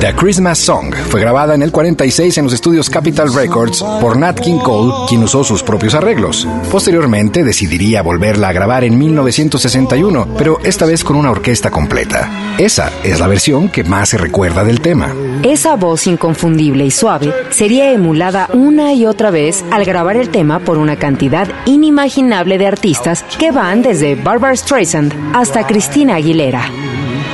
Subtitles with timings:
[0.01, 4.41] The Christmas Song fue grabada en el 46 en los estudios Capitol Records por Nat
[4.41, 6.47] King Cole, quien usó sus propios arreglos.
[6.71, 12.55] Posteriormente decidiría volverla a grabar en 1961, pero esta vez con una orquesta completa.
[12.59, 15.15] Esa es la versión que más se recuerda del tema.
[15.43, 20.61] Esa voz inconfundible y suave sería emulada una y otra vez al grabar el tema
[20.61, 21.32] por una cantidad
[21.67, 26.71] inimaginable de artistas que van desde Barbara Streisand hasta Cristina Aguilera.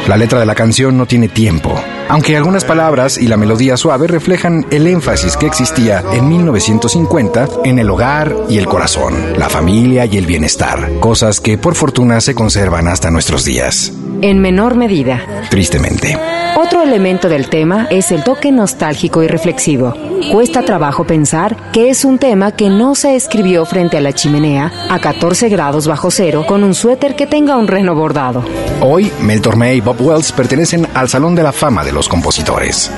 [0.07, 1.75] La letra de la canción no tiene tiempo,
[2.09, 7.79] aunque algunas palabras y la melodía suave reflejan el énfasis que existía en 1950 en
[7.79, 12.35] el hogar y el corazón, la familia y el bienestar, cosas que por fortuna se
[12.35, 13.93] conservan hasta nuestros días.
[14.21, 15.25] En menor medida.
[15.49, 16.17] Tristemente.
[16.57, 19.95] Otro elemento del tema es el toque nostálgico y reflexivo.
[20.33, 24.73] Cuesta trabajo pensar que es un tema que no se escribió frente a la chimenea
[24.91, 28.45] a 14 grados bajo cero con un suéter que tenga un reno bordado.
[28.81, 32.91] Hoy, Mel Tormé y Bob Wells pertenecen al Salón de la Fama de los Compositores.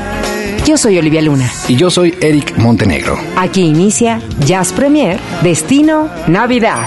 [0.64, 1.50] Yo soy Olivia Luna.
[1.68, 3.18] Y yo soy Eric Montenegro.
[3.36, 6.86] Aquí inicia Jazz Premier, Destino Navidad.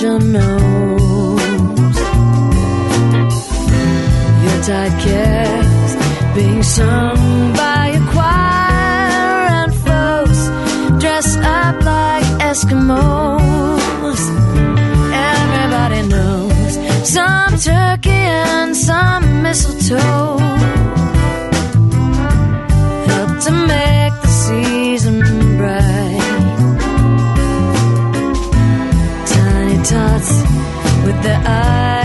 [0.00, 1.98] Your nose.
[4.44, 5.96] Your tight cares
[6.34, 10.40] being sung by a choir and folks
[11.02, 14.22] dressed up like Eskimos.
[15.12, 16.74] Everybody knows
[17.08, 20.79] some turkey and some mistletoe
[31.10, 31.99] with the eyes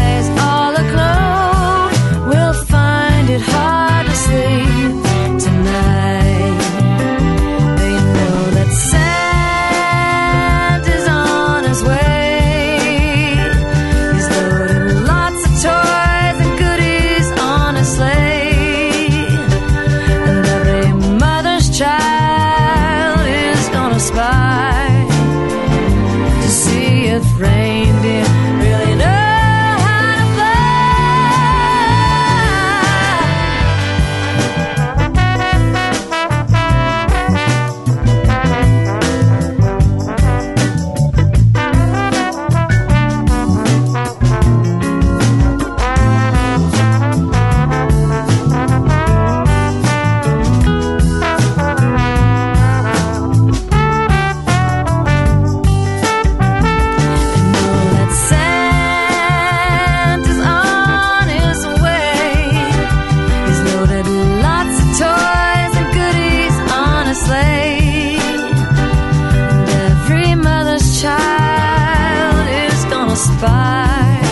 [73.30, 74.26] us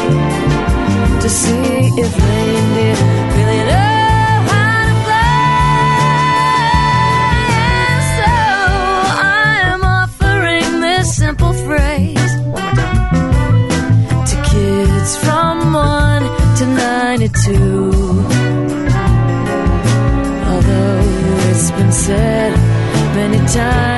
[1.23, 2.89] to see if Lindy
[3.37, 3.73] really
[11.03, 12.31] this simple phrase
[14.29, 16.21] to kids from 1
[16.57, 17.51] to 92.
[20.51, 21.01] Although
[21.49, 22.53] it's been said
[23.15, 23.92] many times.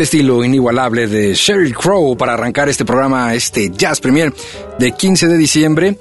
[0.00, 4.32] El estilo inigualable de Sheryl Crow para arrancar este programa, este Jazz Premier
[4.78, 5.98] de 15 de diciembre,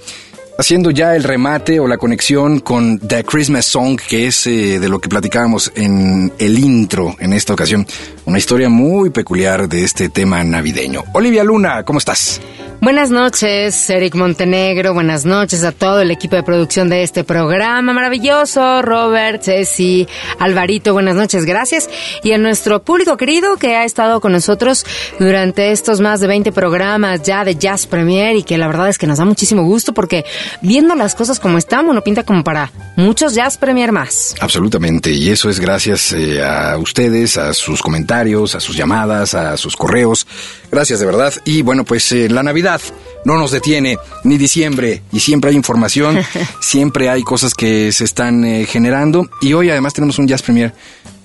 [0.58, 4.88] haciendo ya el remate o la conexión con The Christmas Song, que es eh, de
[4.88, 7.86] lo que platicábamos en el intro en esta ocasión.
[8.24, 11.04] Una historia muy peculiar de este tema navideño.
[11.12, 12.40] Olivia Luna, ¿cómo estás?
[12.82, 14.94] Buenas noches, Eric Montenegro.
[14.94, 18.82] Buenas noches a todo el equipo de producción de este programa maravilloso.
[18.82, 20.08] Robert, Ceci,
[20.40, 21.90] Alvarito, buenas noches, gracias.
[22.24, 24.86] Y a nuestro público querido que ha estado con nosotros
[25.20, 28.98] durante estos más de 20 programas ya de Jazz Premier y que la verdad es
[28.98, 30.24] que nos da muchísimo gusto porque
[30.62, 34.36] viendo las cosas como están, uno pinta como para muchos Jazz Premier más.
[34.40, 39.58] Absolutamente, y eso es gracias eh, a ustedes, a sus comentarios, a sus llamadas, a
[39.58, 40.26] sus correos.
[40.72, 41.34] Gracias de verdad.
[41.46, 42.82] Y bueno, pues eh, la Navidad
[43.26, 46.20] no nos detiene, ni diciembre, y siempre hay información,
[46.62, 49.30] siempre hay cosas que se están eh, generando.
[49.42, 50.74] Y hoy además tenemos un Jazz Premier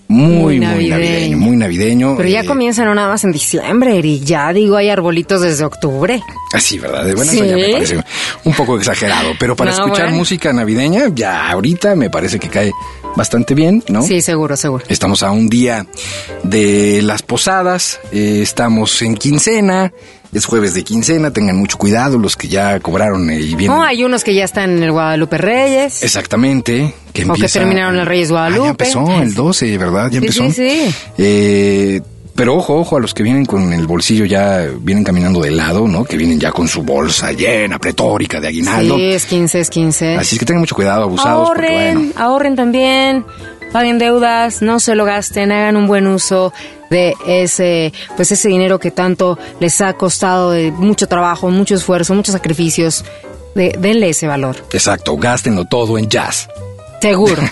[0.09, 1.39] muy, Muy muy navideño.
[1.39, 2.17] muy navideño.
[2.17, 4.23] Pero ya eh, comienza no nada más en diciembre, Eric.
[4.25, 6.23] Ya digo, hay arbolitos desde octubre.
[6.53, 7.05] Así, ¿verdad?
[7.15, 7.39] Bueno, Sí.
[7.39, 8.05] eso ya me parece
[8.45, 10.19] un poco exagerado, pero para No, escuchar bueno.
[10.19, 12.71] música navideña, ya ahorita me parece que cae
[13.17, 14.03] bastante bien, ¿no?
[14.03, 14.85] Sí, seguro, seguro.
[14.89, 15.87] Estamos a un día
[16.43, 19.93] de las posadas, eh, estamos en quincena,
[20.35, 23.69] es jueves de quincena, tengan mucho cuidado los que ya cobraron y vienen.
[23.79, 26.03] No, hay unos que ya están en el Guadalupe Reyes.
[26.03, 26.93] Exactamente.
[27.13, 28.65] Que O que empieza- terminaron el Reyes Ah, Guadalupe.
[28.65, 30.11] ya empezó el 12, ¿verdad?
[30.11, 30.45] Ya empezó.
[30.47, 30.95] sí, sí.
[31.19, 32.01] Eh,
[32.37, 35.87] pero ojo, ojo a los que vienen con el bolsillo ya, vienen caminando de lado,
[35.87, 36.05] ¿no?
[36.05, 38.97] Que vienen ya con su bolsa llena, pletórica de aguinaldo.
[38.97, 40.17] Sí, es 15, es 15.
[40.17, 42.13] Así es que tengan mucho cuidado, abusados, porque ahorren, bueno.
[42.17, 43.25] ahorren también,
[43.75, 46.53] paguen deudas, no se lo gasten, hagan un buen uso
[46.91, 52.15] de ese, pues ese dinero que tanto les ha costado de mucho trabajo, mucho esfuerzo,
[52.15, 53.05] muchos sacrificios.
[53.56, 54.56] De, denle ese valor.
[54.72, 56.49] Exacto, gástenlo todo en jazz.
[57.05, 57.43] Seguro.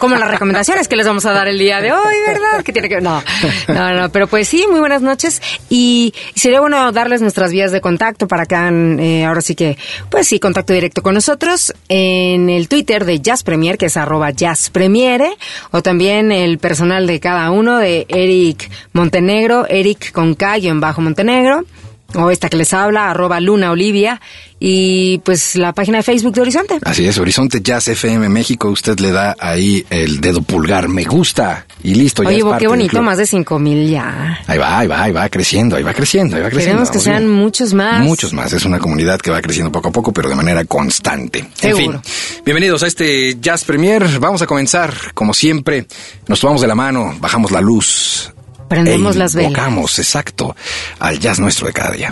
[0.00, 2.64] Como las recomendaciones que les vamos a dar el día de hoy, ¿verdad?
[2.64, 3.22] Que tiene que no,
[3.68, 4.10] no, no.
[4.10, 8.46] Pero pues sí, muy buenas noches y sería bueno darles nuestras vías de contacto para
[8.46, 9.76] que hagan, eh, ahora sí que,
[10.10, 14.30] pues sí, contacto directo con nosotros en el Twitter de Jazz Premier, que es arroba
[14.30, 15.36] Jazz Premiere,
[15.72, 21.02] o también el personal de cada uno de Eric Montenegro, Eric con K guion bajo
[21.02, 21.66] Montenegro.
[22.14, 24.20] O esta que les habla, arroba Luna Olivia,
[24.58, 26.78] y pues la página de Facebook de Horizonte.
[26.84, 31.66] Así es, Horizonte Jazz FM México, usted le da ahí el dedo pulgar, me gusta,
[31.82, 34.40] y listo, ya es parte qué bonito, más de cinco mil ya.
[34.46, 36.82] Ahí va, ahí va, ahí va creciendo, ahí va creciendo, ahí va creciendo.
[36.84, 37.32] Queremos que sean bien.
[37.32, 38.04] muchos más.
[38.04, 41.48] Muchos más, es una comunidad que va creciendo poco a poco, pero de manera constante.
[41.54, 41.96] Seguro.
[41.96, 44.20] En fin, bienvenidos a este Jazz Premier.
[44.20, 45.86] Vamos a comenzar, como siempre,
[46.28, 48.32] nos tomamos de la mano, bajamos la luz.
[48.72, 49.50] Prendemos e las velas.
[49.50, 50.56] invocamos, exacto,
[50.98, 52.10] al jazz nuestro de cada día.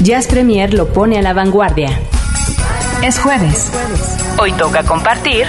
[0.00, 1.98] Jazz Premier lo pone a la vanguardia.
[3.02, 3.70] Es jueves.
[4.38, 5.46] Hoy toca compartir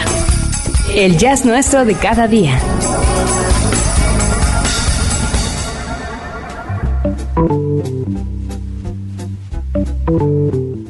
[0.96, 2.60] el jazz nuestro de cada día.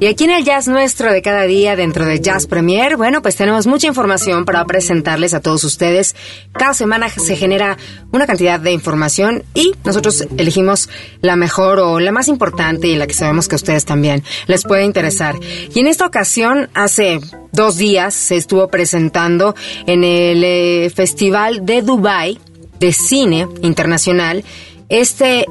[0.03, 3.37] Y aquí en el Jazz Nuestro de cada día dentro de Jazz Premier, bueno, pues
[3.37, 6.13] tenemos mucha información para presentarles a todos ustedes.
[6.51, 7.77] Cada semana se genera
[8.11, 10.89] una cantidad de información y nosotros elegimos
[11.21, 14.65] la mejor o la más importante y la que sabemos que a ustedes también les
[14.65, 15.35] puede interesar.
[15.73, 17.21] Y en esta ocasión, hace
[17.53, 19.55] dos días, se estuvo presentando
[19.87, 22.39] en el eh, Festival de Dubai
[22.77, 24.43] de Cine Internacional
[24.89, 25.45] este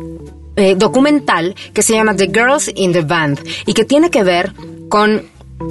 [0.57, 4.53] eh, documental que se llama The Girls in the Band y que tiene que ver
[4.89, 5.23] con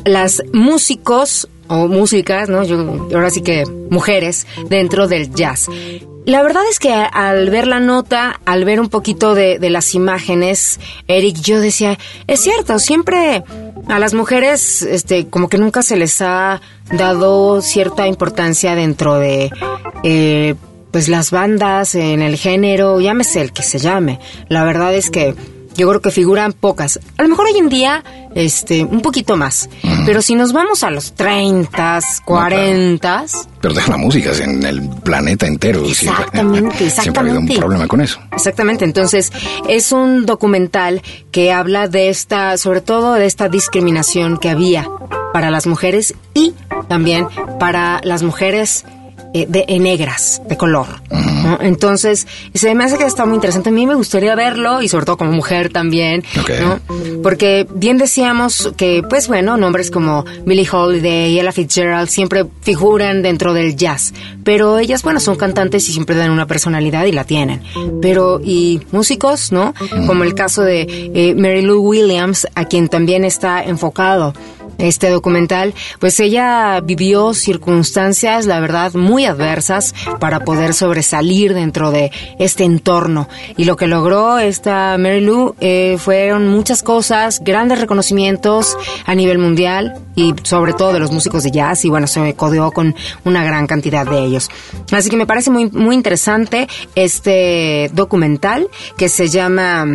[0.06, 2.64] las músicos o músicas, ¿no?
[2.64, 5.68] Yo, ahora sí que mujeres dentro del jazz.
[6.26, 9.96] La verdad es que al ver la nota, al ver un poquito de, de las
[9.96, 11.98] imágenes, Eric, yo decía,
[12.28, 13.44] es cierto, siempre
[13.88, 16.62] a las mujeres, este, como que nunca se les ha
[16.92, 19.50] dado cierta importancia dentro de,
[20.04, 20.56] eh,
[20.92, 24.20] pues las bandas, en el género, llámese el que se llame.
[24.50, 25.36] La verdad es que
[25.76, 27.00] yo creo que figuran pocas.
[27.18, 28.04] A lo mejor hoy en día,
[28.36, 29.70] este, un poquito más.
[30.06, 33.26] Pero si nos vamos a los 30, 40,
[33.62, 35.86] Pero deja la música en el planeta entero.
[35.86, 37.58] siempre- Exactamente, Siempre ha habido un exactamente.
[37.58, 38.20] problema con eso.
[38.34, 39.32] Exactamente, entonces
[39.70, 44.88] es un documental que habla de esta, sobre todo de esta discriminación que había
[45.34, 46.54] para las mujeres y
[46.90, 47.28] también
[47.60, 48.84] para las mujeres
[49.34, 50.88] eh, de eh, negras, de color.
[51.10, 51.58] ¿no?
[51.62, 53.70] Entonces, se me hace que está muy interesante.
[53.70, 56.52] A mí me gustaría verlo y sobre todo como mujer también, Ok.
[56.62, 56.80] ¿no?
[57.24, 63.22] Porque bien decíamos que, pues bueno, nombres como Billie Holiday y Ella Fitzgerald siempre figuran
[63.22, 64.14] dentro del jazz.
[64.44, 67.62] Pero ellas, bueno, son cantantes y siempre dan una personalidad y la tienen.
[68.02, 69.74] Pero, y músicos, ¿no?
[70.08, 70.82] Como el caso de
[71.14, 74.34] eh, Mary Lou Williams, a quien también está enfocado
[74.82, 82.12] este documental, pues ella vivió circunstancias, la verdad, muy adversas para poder sobresalir dentro de
[82.40, 83.28] este entorno.
[83.58, 89.38] Y lo que logró esta Mary Lou eh, fueron muchas cosas, grandes reconocimientos a nivel
[89.38, 93.44] mundial y sobre todo de los músicos de jazz y bueno, se codeó con una
[93.44, 94.31] gran cantidad de ellos.
[94.92, 99.86] Así que me parece muy, muy interesante este documental que se llama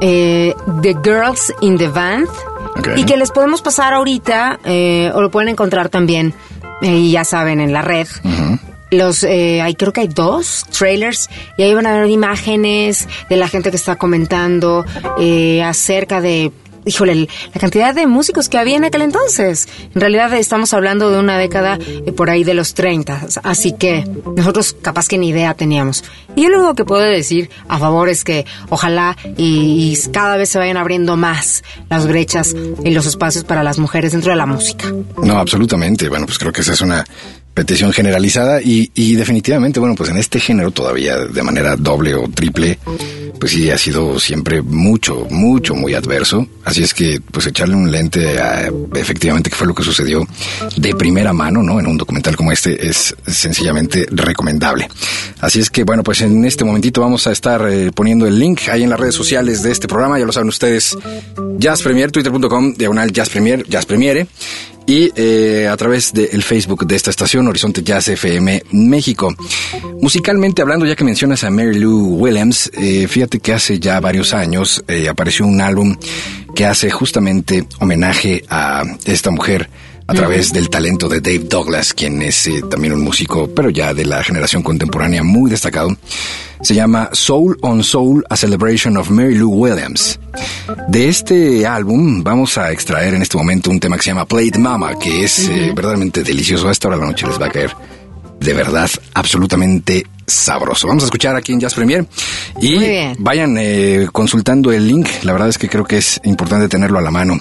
[0.00, 2.28] eh, The Girls in the Band
[2.78, 2.88] Ok.
[2.96, 6.34] y que les podemos pasar ahorita eh, o lo pueden encontrar también
[6.82, 8.06] eh, y ya saben en la red.
[8.90, 13.36] Los eh, hay creo que hay dos trailers y ahí van a ver imágenes de
[13.36, 14.84] la gente que está comentando
[15.18, 16.52] eh, acerca de
[16.84, 19.68] híjole la cantidad de músicos que había en aquel entonces.
[19.94, 24.04] En realidad estamos hablando de una década eh, por ahí de los 30 así que
[24.36, 26.04] nosotros capaz que ni idea teníamos.
[26.36, 30.48] Y lo único que puedo decir a favor es que ojalá y, y cada vez
[30.48, 34.46] se vayan abriendo más las brechas y los espacios para las mujeres dentro de la
[34.46, 34.92] música.
[35.22, 36.08] No, absolutamente.
[36.08, 37.04] Bueno, pues creo que esa es una
[37.54, 42.28] petición generalizada y, y definitivamente, bueno, pues en este género todavía de manera doble o
[42.28, 42.78] triple,
[43.38, 46.46] pues sí ha sido siempre mucho, mucho, muy adverso.
[46.64, 50.26] Así es que, pues echarle un lente a efectivamente qué fue lo que sucedió
[50.76, 51.78] de primera mano, ¿no?
[51.78, 54.88] En un documental como este es sencillamente recomendable.
[55.40, 58.62] Así es que, bueno, pues en este momentito vamos a estar eh, poniendo el link
[58.70, 60.96] ahí en las redes sociales de este programa, ya lo saben ustedes,
[61.58, 64.26] Jazz Premier, twitter.com, diagonal Jazz Premier, Jazz Premiere
[64.86, 69.34] y eh, a través del Facebook de esta estación, Horizonte Jazz FM México.
[70.00, 74.34] Musicalmente hablando, ya que mencionas a Mary Lou Williams, eh, fíjate que hace ya varios
[74.34, 75.96] años eh, apareció un álbum
[76.54, 79.68] que hace justamente homenaje a esta mujer
[80.06, 83.94] a través del talento de Dave Douglas, quien es eh, también un músico, pero ya
[83.94, 85.96] de la generación contemporánea muy destacado.
[86.64, 90.18] Se llama Soul on Soul, a Celebration of Mary Lou Williams.
[90.88, 94.58] De este álbum vamos a extraer en este momento un tema que se llama Plate
[94.58, 96.66] Mama, que es eh, verdaderamente delicioso.
[96.66, 97.70] A esta hora de la noche les va a caer
[98.40, 100.88] de verdad absolutamente sabroso.
[100.88, 102.06] Vamos a escuchar aquí en Jazz Premier
[102.62, 102.78] y
[103.18, 105.06] vayan eh, consultando el link.
[105.22, 107.38] La verdad es que creo que es importante tenerlo a la mano.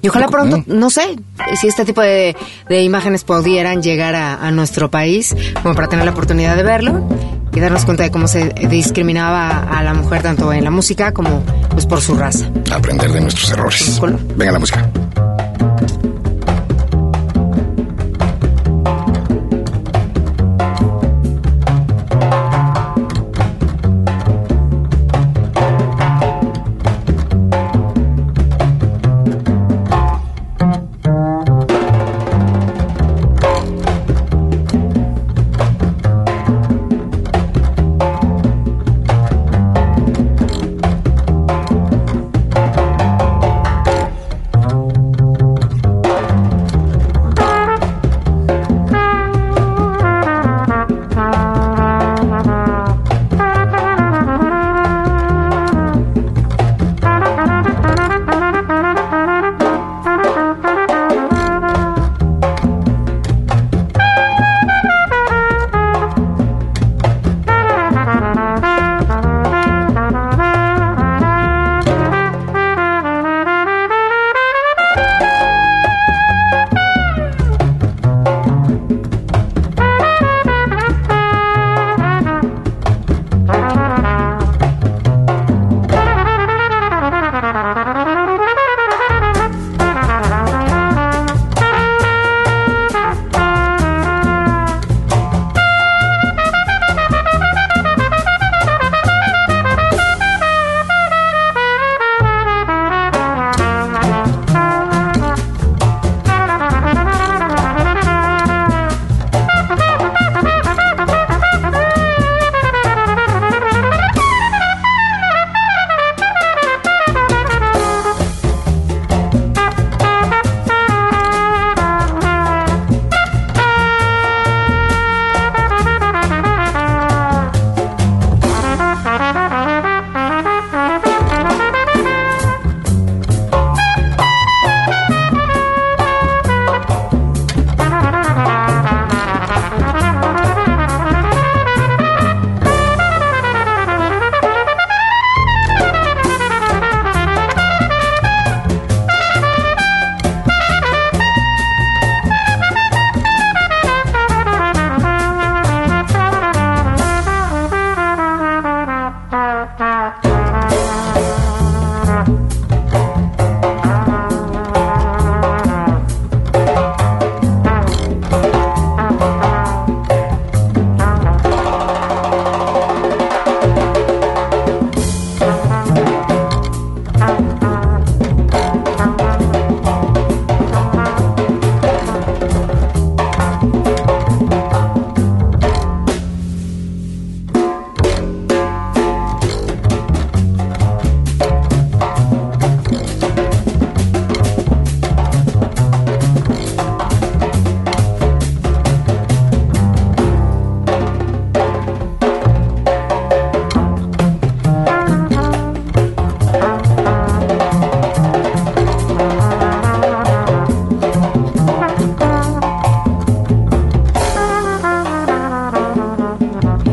[0.00, 0.74] Y ojalá pronto, ¿no?
[0.76, 1.16] no sé,
[1.60, 2.36] si este tipo de,
[2.68, 7.08] de imágenes pudieran llegar a, a nuestro país, como para tener la oportunidad de verlo
[7.52, 11.42] y darnos cuenta de cómo se discriminaba a la mujer tanto en la música como
[11.70, 12.48] pues por su raza.
[12.70, 14.00] Aprender de nuestros errores.
[14.36, 14.90] Venga la música.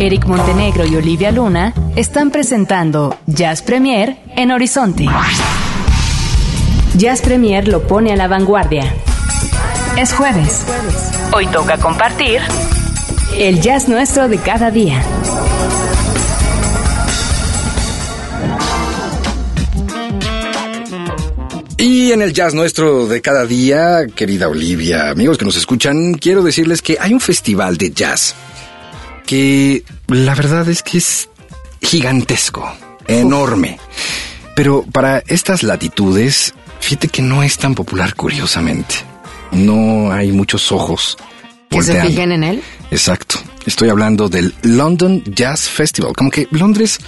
[0.06, 5.08] Eric Montenegro y Olivia Luna están presentando Jazz Premier en Horizonte.
[6.96, 8.84] Jazz Premier lo pone a la vanguardia.
[9.98, 10.64] Es jueves.
[11.34, 12.40] Hoy toca compartir
[13.36, 15.02] el jazz nuestro de cada día.
[21.80, 26.44] Y en el jazz nuestro de cada día, querida Olivia, amigos que nos escuchan, quiero
[26.44, 28.36] decirles que hay un festival de jazz
[29.26, 31.30] que la verdad es que es
[31.82, 32.72] gigantesco,
[33.08, 33.80] enorme.
[34.56, 38.96] Pero para estas latitudes, fíjate que no es tan popular curiosamente.
[39.52, 41.18] No hay muchos ojos.
[41.70, 42.64] Que se fijen en él.
[42.92, 43.38] Exacto.
[43.66, 46.14] Estoy hablando del London Jazz Festival.
[46.16, 47.00] Como que Londres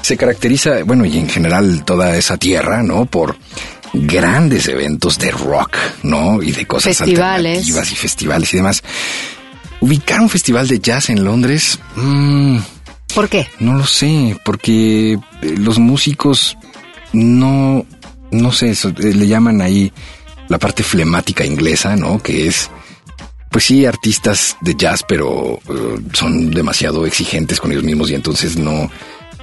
[0.00, 3.04] se caracteriza, bueno, y en general toda esa tierra, ¿no?
[3.04, 3.36] Por
[3.92, 6.42] grandes eventos de rock, ¿no?
[6.42, 7.58] Y de cosas Festivales.
[7.58, 8.82] alternativas y festivales y demás.
[9.88, 12.58] Ubicar un festival de jazz en Londres, mm,
[13.14, 13.48] ¿Por qué?
[13.58, 15.18] no lo sé, porque eh,
[15.56, 16.58] los músicos
[17.14, 17.86] no,
[18.30, 19.90] no sé, eso, eh, le llaman ahí
[20.48, 22.22] la parte flemática inglesa, ¿no?
[22.22, 22.70] Que es,
[23.50, 28.58] pues sí, artistas de jazz, pero eh, son demasiado exigentes con ellos mismos y entonces
[28.58, 28.90] no,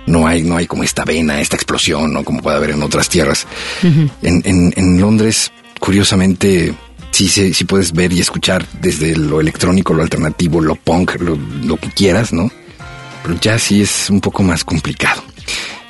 [0.05, 2.23] no hay, no hay como esta vena, esta explosión, ¿no?
[2.23, 3.47] Como puede haber en otras tierras.
[3.81, 6.75] en, en, en Londres, curiosamente,
[7.15, 11.35] sí, se- sí puedes ver y escuchar desde lo electrónico, lo alternativo, lo punk, lo,
[11.63, 12.51] lo que quieras, ¿no?
[13.23, 15.23] Pero ya sí es un poco más complicado.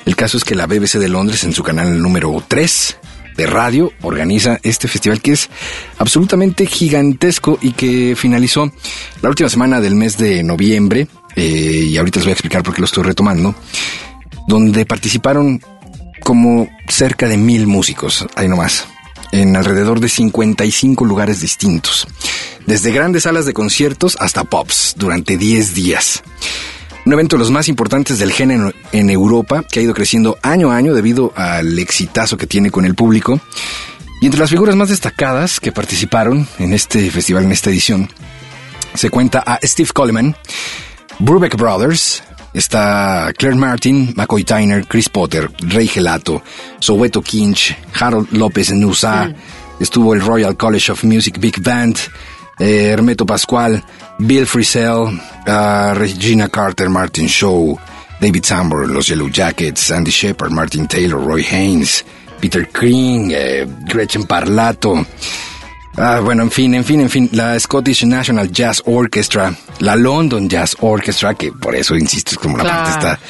[0.04, 2.96] El caso es que la BBC de Londres, en su canal número 3
[3.36, 5.50] de radio, organiza este festival que es
[5.98, 8.72] absolutamente gigantesco y que finalizó
[9.20, 11.08] la última semana del mes de noviembre.
[11.38, 13.54] eh, y ahorita les voy a explicar por qué lo estoy retomando.
[14.48, 15.60] Donde participaron
[16.22, 18.86] como cerca de mil músicos, ahí nomás,
[19.32, 22.06] en alrededor de 55 lugares distintos,
[22.66, 26.22] desde grandes salas de conciertos hasta pops, durante 10 días.
[27.04, 30.70] Un evento de los más importantes del género en Europa, que ha ido creciendo año
[30.70, 33.40] a año debido al exitazo que tiene con el público.
[34.20, 38.10] Y entre las figuras más destacadas que participaron en este festival, en esta edición,
[38.94, 40.34] se cuenta a Steve Coleman,
[41.20, 42.22] Brubeck Brothers,
[42.56, 46.42] está Claire Martin, McCoy Tyner, Chris Potter, Ray Gelato,
[46.78, 49.30] Soweto Kinch, Harold López Nusa,
[49.78, 51.98] estuvo el Royal College of Music Big Band,
[52.58, 53.84] eh, Hermeto Pascual,
[54.18, 57.76] Bill Frisell, ah, Regina Carter, Martin Shaw,
[58.18, 62.04] David Sambor, los Yellow Jackets, Andy Shepard, Martin Taylor, Roy Haynes,
[62.40, 65.06] Peter King, eh, Gretchen Parlato,
[65.98, 70.46] Ah, bueno, en fin, en fin, en fin, la Scottish National Jazz Orchestra, la London
[70.48, 72.76] Jazz Orchestra, que por eso insisto, es como la Claro.
[72.84, 73.20] parte está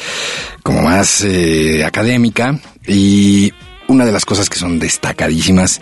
[0.64, 2.59] como más eh, académica.
[2.87, 3.52] Y
[3.87, 5.81] una de las cosas que son destacadísimas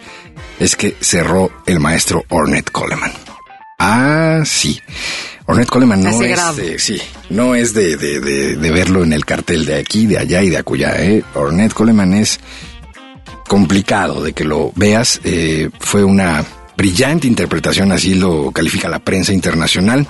[0.60, 3.12] es que cerró el maestro Ornette Coleman.
[3.78, 4.78] Ah, sí.
[5.46, 9.24] Ornette Coleman no es, de- sí, no es de, de, de, de verlo en el
[9.24, 10.94] cartel de aquí, de allá y de acullá.
[11.02, 11.22] ¿eh?
[11.34, 12.40] Ornette Coleman es
[13.48, 15.20] complicado de que lo veas.
[15.24, 16.44] eh, fue una
[16.76, 20.06] brillante interpretación, así lo califica la prensa internacional.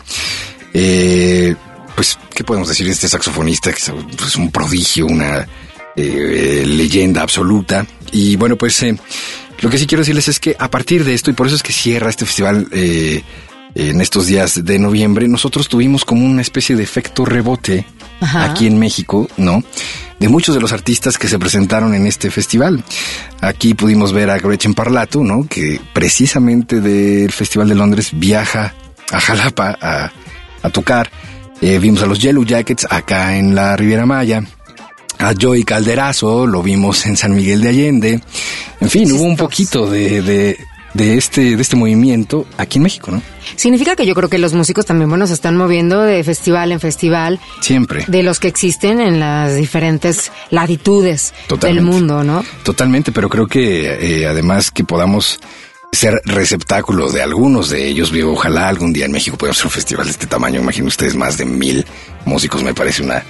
[0.72, 1.54] Eh,
[1.94, 3.72] pues, ¿qué podemos decir de este saxofonista?
[3.72, 5.46] Que es pues, un prodigio, una
[5.96, 7.86] eh, leyenda absoluta.
[8.12, 8.96] Y bueno, pues eh,
[9.60, 11.62] lo que sí quiero decirles es que a partir de esto, y por eso es
[11.62, 13.22] que cierra este festival eh,
[13.74, 17.86] en estos días de noviembre, nosotros tuvimos como una especie de efecto rebote
[18.20, 18.44] Ajá.
[18.44, 19.62] aquí en México, ¿no?
[20.20, 22.84] De muchos de los artistas que se presentaron en este festival.
[23.40, 25.46] Aquí pudimos ver a Gretchen Parlato, ¿no?
[25.48, 28.74] Que precisamente del Festival de Londres viaja
[29.10, 30.12] a Jalapa a,
[30.62, 31.10] a tocar.
[31.60, 34.42] Eh, vimos a los Yellow Jackets acá en la Riviera Maya.
[35.18, 38.20] A Joey Calderazo, lo vimos en San Miguel de Allende.
[38.80, 40.58] En fin, hubo un poquito de, de,
[40.94, 43.20] de este, de este movimiento aquí en México, ¿no?
[43.56, 46.80] Significa que yo creo que los músicos también, bueno, se están moviendo de festival en
[46.80, 48.04] festival, Siempre.
[48.08, 51.82] de los que existen en las diferentes latitudes Totalmente.
[51.84, 52.44] del mundo, ¿no?
[52.62, 55.40] Totalmente, pero creo que eh, además que podamos
[55.92, 59.72] ser receptáculo de algunos de ellos, digo, ojalá algún día en México podamos hacer un
[59.72, 61.84] festival de este tamaño, imaginen ustedes más de mil
[62.24, 63.22] músicos, me parece una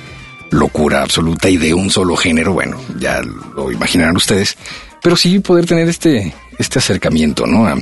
[0.50, 4.56] locura absoluta y de un solo género, bueno, ya lo imaginarán ustedes,
[5.04, 7.66] pero sí poder tener este este acercamiento, ¿no?
[7.66, 7.76] A,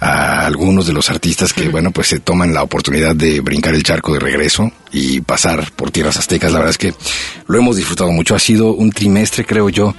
[0.00, 3.82] a algunos de los artistas que, bueno, pues se toman la oportunidad de brincar el
[3.82, 6.52] charco de regreso y pasar por tierras aztecas.
[6.52, 6.94] La verdad es que
[7.48, 8.34] lo hemos disfrutado mucho.
[8.34, 9.94] Ha sido un trimestre, creo yo,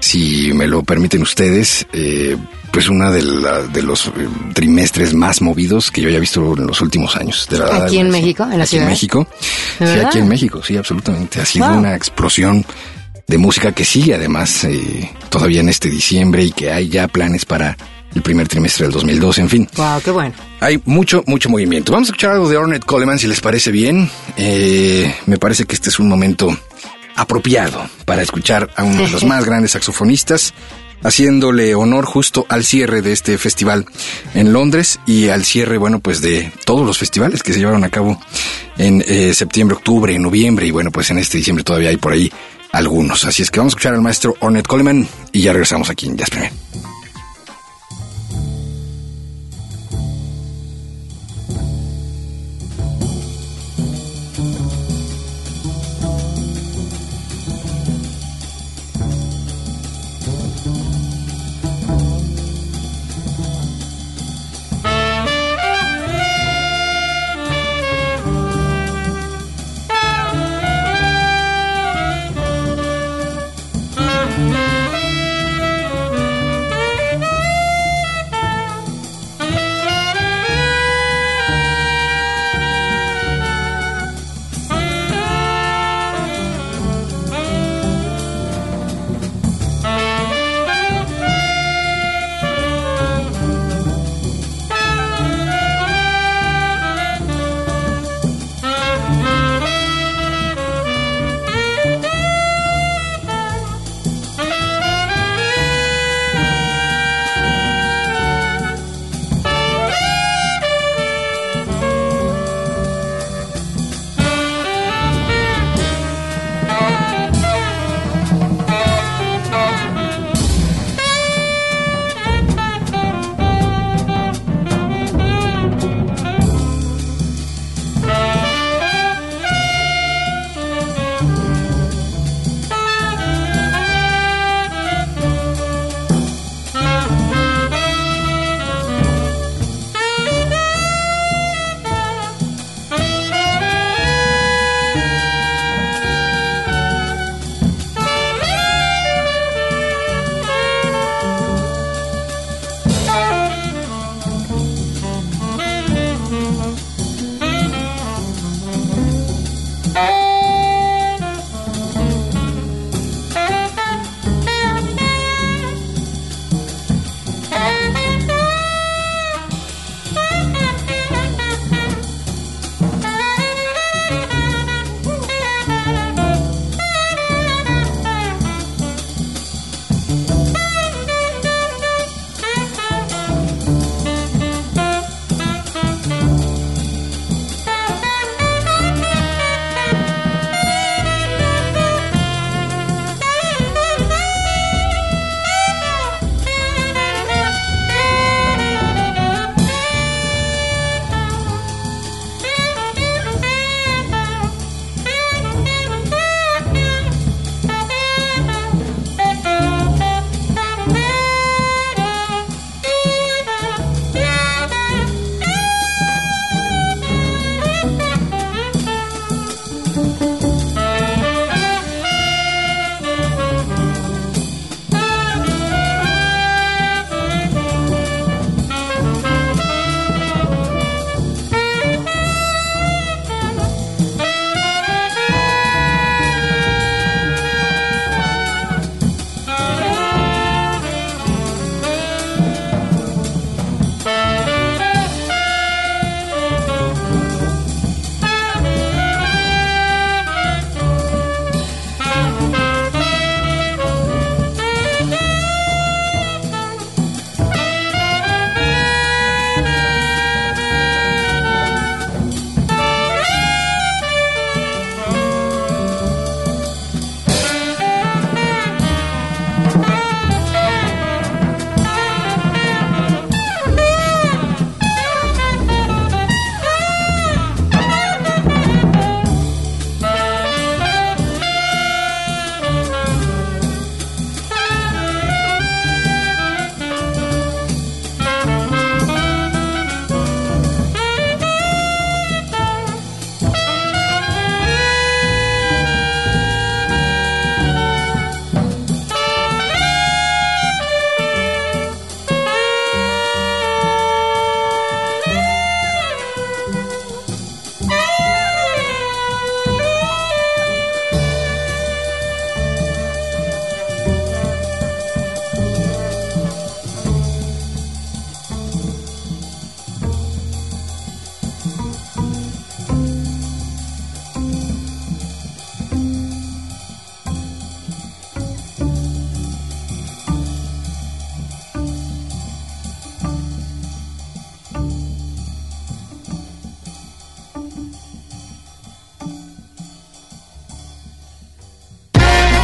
[0.00, 2.36] si me lo permiten ustedes, eh,
[2.72, 4.10] pues una de, la- de los eh,
[4.54, 7.46] trimestres más movidos que yo haya visto en los últimos años.
[7.48, 8.10] De verdad, ¿Aquí en.
[8.10, 8.42] México?
[8.42, 8.86] ¿En la Aquí ciudad?
[8.86, 9.28] en México.
[9.78, 11.40] ¿De Sí, aquí en México, sí, absolutamente.
[11.40, 11.78] Ha sido Wow.
[11.78, 12.66] una explosión
[13.26, 17.44] de música que sigue además eh, todavía en este diciembre y que hay ya planes
[17.44, 17.76] para
[18.14, 19.68] el primer trimestre del 2012, en fin.
[19.76, 20.34] Wow, qué bueno.
[20.60, 21.92] Hay mucho, mucho movimiento.
[21.92, 24.10] Vamos a escuchar algo de Ornette Coleman, si les parece bien.
[24.36, 26.56] Eh, me parece que este es un momento
[27.16, 30.54] apropiado para escuchar a uno de los más grandes saxofonistas,
[31.02, 33.86] haciéndole honor justo al cierre de este festival
[34.34, 37.90] en Londres y al cierre, bueno, pues de todos los festivales que se llevaron a
[37.90, 38.20] cabo
[38.78, 42.30] en eh, septiembre, octubre, noviembre y bueno, pues en este diciembre todavía hay por ahí
[42.72, 43.24] algunos.
[43.24, 46.16] Así es que vamos a escuchar al maestro Ornette Coleman y ya regresamos aquí en
[46.16, 46.52] Jazz Premier.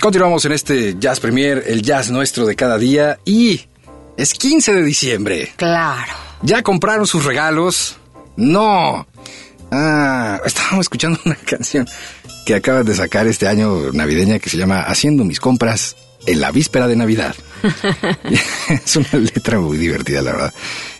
[0.00, 3.62] Continuamos en este Jazz Premier, el jazz nuestro de cada día y
[4.16, 5.52] es 15 de diciembre.
[5.56, 6.12] Claro.
[6.42, 7.96] ¿Ya compraron sus regalos?
[8.36, 9.08] No.
[9.72, 11.86] Ah, estábamos escuchando una canción
[12.46, 16.52] que acaban de sacar este año navideña que se llama Haciendo mis compras en la
[16.52, 17.34] víspera de Navidad.
[18.68, 20.54] es una letra muy divertida, la verdad.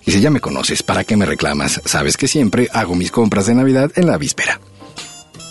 [0.04, 1.80] Dice, ya me conoces, ¿para qué me reclamas?
[1.84, 4.60] Sabes que siempre hago mis compras de Navidad en la víspera.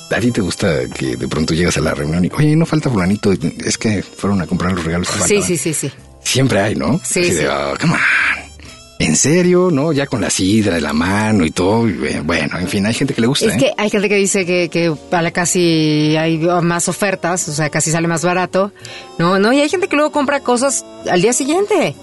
[0.10, 2.90] ¿A ti te gusta que de pronto llegas a la reunión y, oye, no falta
[2.90, 5.08] fulanito, es que fueron a comprar los regalos?
[5.08, 5.44] que Sí, faltaban"?
[5.48, 5.92] sí, sí, sí.
[6.24, 7.00] Siempre hay, ¿no?
[7.04, 7.36] Sí, Así sí.
[7.38, 8.00] de, "Oh, come on.
[9.00, 9.70] ¿En serio?
[9.72, 9.92] ¿No?
[9.94, 11.88] Ya con la sidra de la mano y todo.
[11.88, 11.94] y,
[12.24, 13.58] Bueno, en fin, hay gente que le gusta, Es ¿eh?
[13.60, 17.70] que hay gente que dice que, que a la casi hay más ofertas, o sea,
[17.70, 18.72] casi sale más barato.
[19.20, 21.96] No, no, y hay gente que luego compra cosas al día siguiente,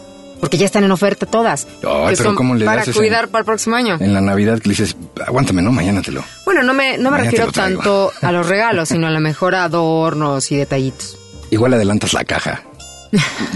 [0.45, 1.67] porque ya están en oferta todas.
[1.67, 3.97] Ay, que pero son ¿cómo le Para cuidar en- para el próximo año.
[4.01, 5.73] En la Navidad que le dices, aguántame, ¿no?
[5.73, 6.23] Mañana te lo...
[6.45, 9.65] Bueno, no me, no me refiero tanto a los regalos, sino a lo mejor a
[9.65, 11.17] adornos y detallitos.
[11.51, 12.63] Igual adelantas la caja.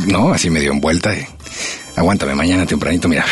[0.07, 0.33] ¿No?
[0.33, 1.15] Así medio envuelta.
[1.15, 1.27] y,
[1.97, 3.25] aguántame, mañana tempranito, mira.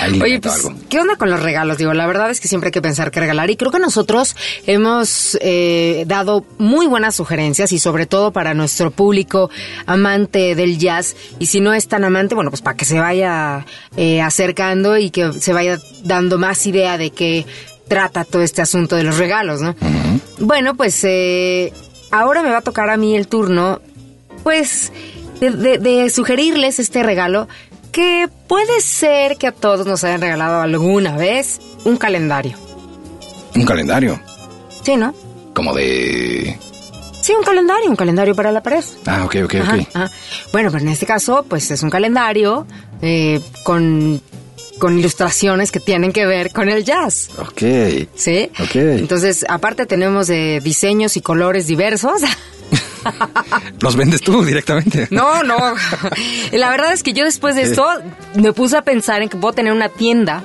[0.00, 0.74] Ahí Oye, pues, algo.
[0.88, 1.78] ¿qué onda con los regalos?
[1.78, 4.36] Digo, la verdad es que siempre hay que pensar qué regalar y creo que nosotros
[4.66, 9.50] hemos eh, dado muy buenas sugerencias y sobre todo para nuestro público
[9.86, 13.66] amante del jazz y si no es tan amante, bueno, pues para que se vaya
[13.96, 17.46] eh, acercando y que se vaya dando más idea de qué
[17.88, 19.74] trata todo este asunto de los regalos, ¿no?
[20.38, 21.72] Bueno, pues eh,
[22.10, 23.80] ahora me va a tocar a mí el turno,
[24.42, 24.92] pues,
[25.40, 27.48] de, de- de sugerirles este regalo
[27.92, 32.56] que puede ser que a todos nos hayan regalado alguna vez un calendario.
[33.54, 34.20] Un calendario.
[34.82, 35.14] Sí, ¿no?
[35.54, 36.58] Como de...
[37.20, 38.82] Sí, un calendario, un calendario para la pared.
[39.06, 39.88] Ah, ok, ok, Ajá, ok.
[39.94, 40.10] ajá.
[40.52, 42.66] Bueno, pero en este caso, pues es un calendario
[43.00, 44.20] eh, con,
[44.78, 47.28] con ilustraciones que tienen que ver con el jazz.
[47.38, 47.62] Ok.
[48.16, 48.50] ¿Sí?
[48.58, 48.74] Ok.
[48.74, 52.22] Entonces, aparte tenemos eh, diseños y colores diversos.
[53.80, 55.08] ¿Los vendes tú directamente?
[55.10, 55.56] No, no.
[56.52, 57.86] La verdad es que yo después de esto
[58.34, 60.42] me puse a pensar en que puedo tener una tienda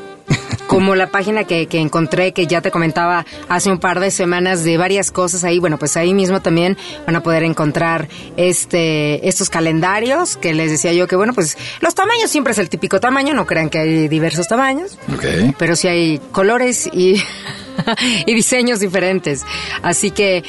[0.68, 4.66] como la página que, que encontré que ya te comentaba hace un par de semanas
[4.66, 5.60] de varias cosas ahí.
[5.60, 10.92] Bueno, pues ahí mismo también van a poder encontrar este estos calendarios que les decía
[10.92, 14.08] yo que bueno, pues los tamaños siempre es el típico tamaño, no crean que hay
[14.10, 15.56] diversos tamaños Ok.
[15.58, 17.16] pero sí hay colores y,
[18.26, 19.46] y diseños diferentes.
[19.84, 20.44] Así que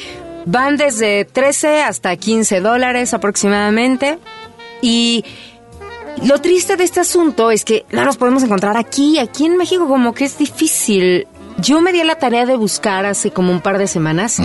[0.49, 4.17] van desde 13 hasta 15 dólares aproximadamente.
[4.81, 5.23] Y
[6.23, 9.87] lo triste de este asunto es que no los podemos encontrar aquí, aquí en México
[9.87, 11.27] como que es difícil.
[11.59, 14.41] Yo me di a la tarea de buscar hace como un par de semanas.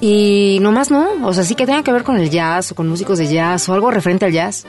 [0.00, 2.88] Y nomás no, o sea, sí que tenga que ver con el jazz o con
[2.88, 4.64] músicos de jazz o algo referente al jazz.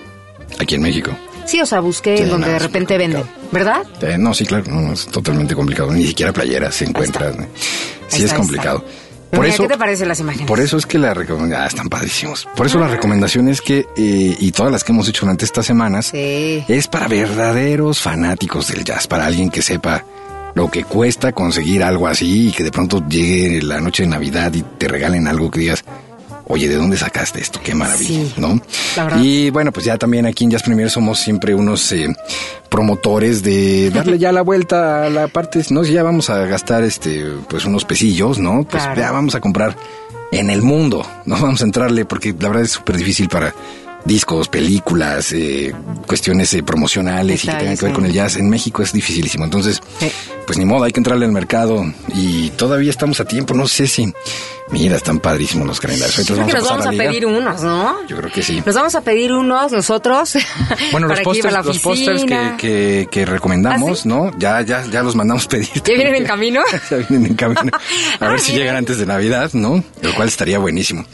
[0.59, 1.11] Aquí en México.
[1.45, 3.27] Sí, o sea, busqué Sí, en donde no, de repente complicado.
[3.51, 3.83] ¿verdad?
[4.01, 5.91] Eh, no, sí, claro, no, no, es totalmente complicado.
[5.91, 7.47] Ni siquiera playeras se encuentran.
[8.07, 8.83] Sí, es complicado.
[8.85, 9.08] está.
[9.31, 10.47] Por Mira, eso, ¿Qué te parecen las imágenes?
[10.47, 12.47] por eso es que la recomendación, ah, están padrísimos.
[12.55, 15.65] Por eso la recomendación es que, eh, y todas las que hemos hecho durante estas
[15.67, 16.63] semanas, Sí.
[16.67, 20.03] es para verdaderos fanáticos del jazz, para alguien que sepa
[20.55, 24.51] lo que cuesta conseguir algo así y que de pronto llegue la noche de Navidad
[24.53, 25.85] y te regalen algo que digas,
[26.51, 27.59] oye, ¿de dónde sacaste esto?
[27.63, 28.59] Qué maravilla, Sí, ¿no?
[29.21, 32.07] Y bueno, pues ya también aquí en Jazz Premier somos siempre unos eh,
[32.69, 36.83] promotores de darle ya la vuelta a la parte, no si ya vamos a gastar
[36.83, 38.63] este pues unos pesillos, ¿no?
[38.69, 38.99] Pues Claro.
[39.01, 39.75] ya vamos a comprar
[40.31, 43.53] en el mundo, no vamos a entrarle porque la verdad es súper difícil para
[44.05, 45.73] discos, películas, eh,
[46.07, 48.37] cuestiones eh, promocionales y que tengan que ver con el jazz.
[48.37, 49.43] En México es dificilísimo.
[49.43, 50.09] Entonces, Sí.
[50.47, 51.83] pues ni modo, hay que entrarle al mercado
[52.15, 53.53] y todavía estamos a tiempo.
[53.53, 54.11] No sé si.
[54.71, 56.15] Mira, están padrísimos los calendarios.
[56.25, 57.03] Yo creo que nos pasar vamos a liga.
[57.05, 58.07] pedir unos, ¿no?
[58.07, 58.61] Yo creo que sí.
[58.63, 60.33] Nos vamos a pedir unos nosotros.
[60.91, 62.57] Bueno, los que a pósters, los pósters que, oficina.
[62.57, 64.07] que, que recomendamos, ¿Ah, sí?
[64.09, 64.31] ¿no?
[64.37, 65.67] Ya, ya, ya los mandamos pedir.
[65.73, 66.61] ¿Ya vienen en camino?
[66.89, 67.71] ya vienen en camino.
[68.19, 68.63] A Ah, ver si mira.
[68.63, 69.83] llegan antes de Navidad, ¿no?
[70.01, 71.05] Lo cual estaría buenísimo.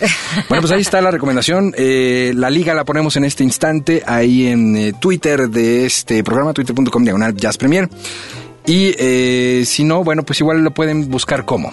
[0.49, 1.73] Bueno, pues ahí está la recomendación.
[1.77, 6.53] Eh, la liga la ponemos en este instante ahí en eh, Twitter de este programa,
[6.53, 7.89] twitter.com diagonal Jazz Premier.
[8.65, 11.71] Y eh, si no, bueno, pues igual lo pueden buscar como.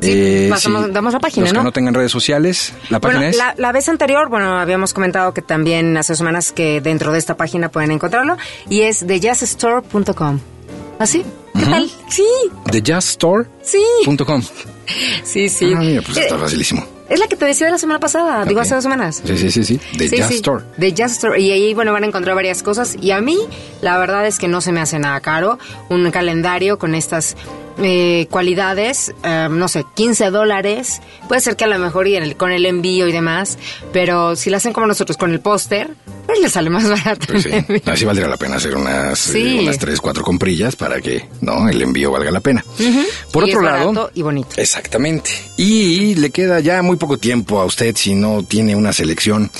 [0.00, 1.60] Sí, pasamos- damos la página, los ¿no?
[1.60, 3.36] que no tengan redes sociales, la página Bueno, es...
[3.36, 7.36] la, la vez anterior, bueno, habíamos comentado que también hace semanas que dentro de esta
[7.36, 8.36] página pueden encontrarlo
[8.68, 10.40] y es de jazzstore.com.
[10.98, 11.24] ¿Así?
[11.58, 11.90] ¿Qué tal?
[12.08, 12.24] Sí,
[12.70, 14.42] TheJazzStore.com.
[14.42, 14.52] sí.
[15.22, 15.72] Sí, sí.
[15.76, 16.82] Ah, mira, pues Eh, está facilísimo.
[17.10, 19.22] Es la que te decía la semana pasada, digo hace dos semanas.
[19.24, 19.80] Sí, sí, sí, sí.
[19.98, 20.64] The Sí, Jazz sí, Store.
[20.78, 21.38] The Jazz Store.
[21.40, 22.96] Y ahí, bueno, van a encontrar varias cosas.
[23.00, 23.38] Y a mí,
[23.82, 25.58] la verdad es que no se me hace nada caro.
[25.90, 27.36] Un calendario con estas
[27.82, 31.00] eh, cualidades, eh, no sé, 15 dólares.
[31.28, 33.58] Puede ser que a lo mejor y el- con el envío y demás.
[33.92, 35.88] Pero si lo hacen como nosotros con el póster,
[36.26, 37.26] pues les sale más barato.
[37.28, 37.50] Pues sí,
[37.86, 39.58] así valdría la pena hacer unas, Sí.
[39.58, 42.64] eh, unas tres, cuatro comprillas para que no el envío valga la pena.
[43.32, 44.48] Por Y otro es lado, y bonito.
[44.56, 45.30] exactamente.
[45.56, 49.50] Y le queda ya muy poco tiempo a usted si no tiene una selección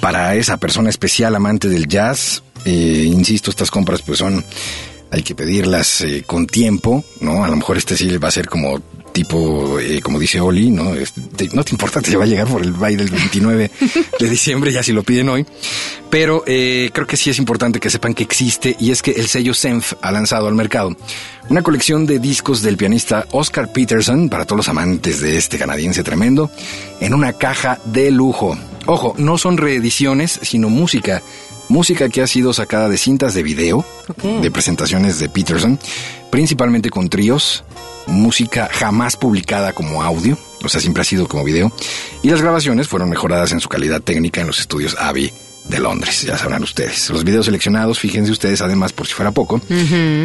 [0.00, 2.42] para esa persona especial amante del jazz.
[2.66, 4.42] Eh, insisto, estas compras pues son
[5.14, 7.44] hay que pedirlas eh, con tiempo, ¿no?
[7.44, 8.80] A lo mejor este sí va a ser como
[9.12, 10.92] tipo, eh, como dice Oli, ¿no?
[10.92, 13.70] Este, no te importa, te va a llegar por el baile del 29
[14.18, 15.46] de diciembre, ya si lo piden hoy.
[16.10, 19.28] Pero eh, creo que sí es importante que sepan que existe y es que el
[19.28, 20.96] sello Senf ha lanzado al mercado
[21.48, 26.02] una colección de discos del pianista Oscar Peterson para todos los amantes de este canadiense
[26.02, 26.50] tremendo
[27.00, 28.58] en una caja de lujo.
[28.86, 31.22] Ojo, no son reediciones, sino música.
[31.68, 33.84] Música que ha sido sacada de cintas de video,
[34.42, 35.78] de presentaciones de Peterson,
[36.30, 37.64] principalmente con tríos,
[38.06, 41.72] música jamás publicada como audio, o sea, siempre ha sido como video,
[42.22, 45.32] y las grabaciones fueron mejoradas en su calidad técnica en los estudios Abbey
[45.68, 47.08] de Londres, ya sabrán ustedes.
[47.10, 49.60] Los videos seleccionados, fíjense ustedes, además, por si fuera poco,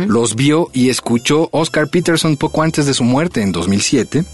[0.08, 4.26] los vio y escuchó Oscar Peterson poco antes de su muerte en 2007.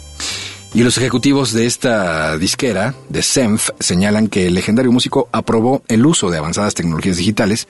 [0.76, 6.06] Y los ejecutivos de esta disquera, de Senf, señalan que el legendario músico aprobó el
[6.06, 7.70] uso de avanzadas tecnologías digitales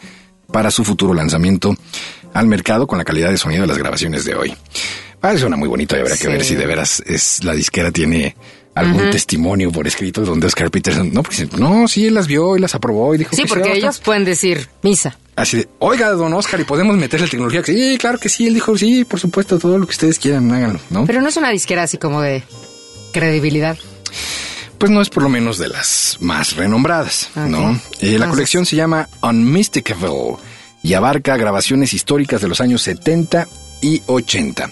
[0.52, 1.76] para su futuro lanzamiento
[2.34, 4.56] al mercado con la calidad de sonido de las grabaciones de hoy.
[5.22, 8.36] Ah, suena muy bonito y habrá que ver si de veras es la disquera tiene
[8.74, 12.60] algún testimonio por escrito donde Oscar Peterson, no, porque no, sí, él las vio y
[12.60, 15.16] las aprobó y dijo Sí, que porque ellos pueden decir misa.
[15.36, 17.62] Así de, oiga, don Oscar, ¿y podemos meterle tecnología?
[17.64, 18.48] Sí, claro que sí.
[18.48, 21.06] Él dijo, sí, por supuesto, todo lo que ustedes quieran, háganlo, ¿no?
[21.06, 22.42] Pero no es una disquera así como de
[23.20, 23.78] credibilidad.
[24.78, 27.44] pues no es por lo menos de las más renombradas, Ok.
[27.48, 27.72] ¿no?
[27.72, 30.36] Eh, la Entonces- colección se llama Unmistakable
[30.84, 33.48] y abarca grabaciones históricas de los años 70
[33.82, 34.70] y 80.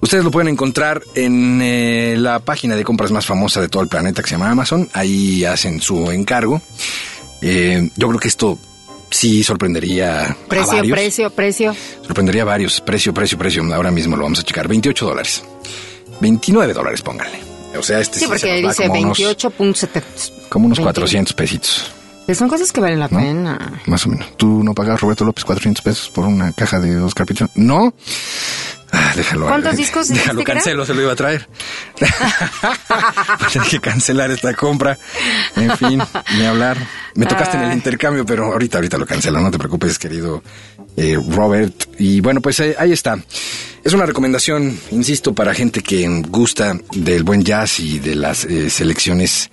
[0.00, 3.88] Ustedes lo pueden encontrar en eh, la página de compras más famosa de todo el
[3.88, 4.88] planeta que se llama Amazon.
[4.92, 6.60] Ahí hacen su encargo.
[7.40, 8.58] Eh, yo creo que esto
[9.10, 10.96] sí sorprendería a Precio, varios.
[10.98, 11.76] precio, precio.
[12.04, 12.80] Sorprendería a varios.
[12.80, 13.62] Precio, precio, precio.
[13.72, 14.66] Ahora mismo lo vamos a checar.
[14.66, 15.44] 28 dólares.
[16.20, 17.51] 29 dólares, pónganle.
[17.78, 20.02] O sea, este Sí, sí porque dice como unos- 28.7.
[20.48, 20.82] Como unos 20.
[20.92, 21.90] 400 pesitos.
[22.34, 23.18] Son cosas que valen la ¿no?
[23.18, 23.80] pena.
[23.86, 24.36] Más o menos.
[24.36, 27.50] ¿Tú no pagas, Roberto López, 400 pesos por una caja de Oscar Peterson?
[27.56, 27.92] ¿No?
[28.92, 29.46] Ah, déjalo.
[29.48, 30.54] ¿Cuántos discos Déjalo, era?
[30.54, 31.48] cancelo, se lo iba a traer.
[33.52, 34.98] Tengo que cancelar esta compra.
[35.56, 36.02] En fin,
[36.36, 36.76] ni hablar.
[37.14, 39.40] Me tocaste en el intercambio, pero ahorita, ahorita lo cancelo.
[39.40, 40.42] No te preocupes, querido
[40.96, 41.86] eh, Robert.
[41.98, 43.22] Y bueno, pues eh, ahí está.
[43.84, 48.70] Es una recomendación, insisto, para gente que gusta del buen jazz y de las eh,
[48.70, 49.50] selecciones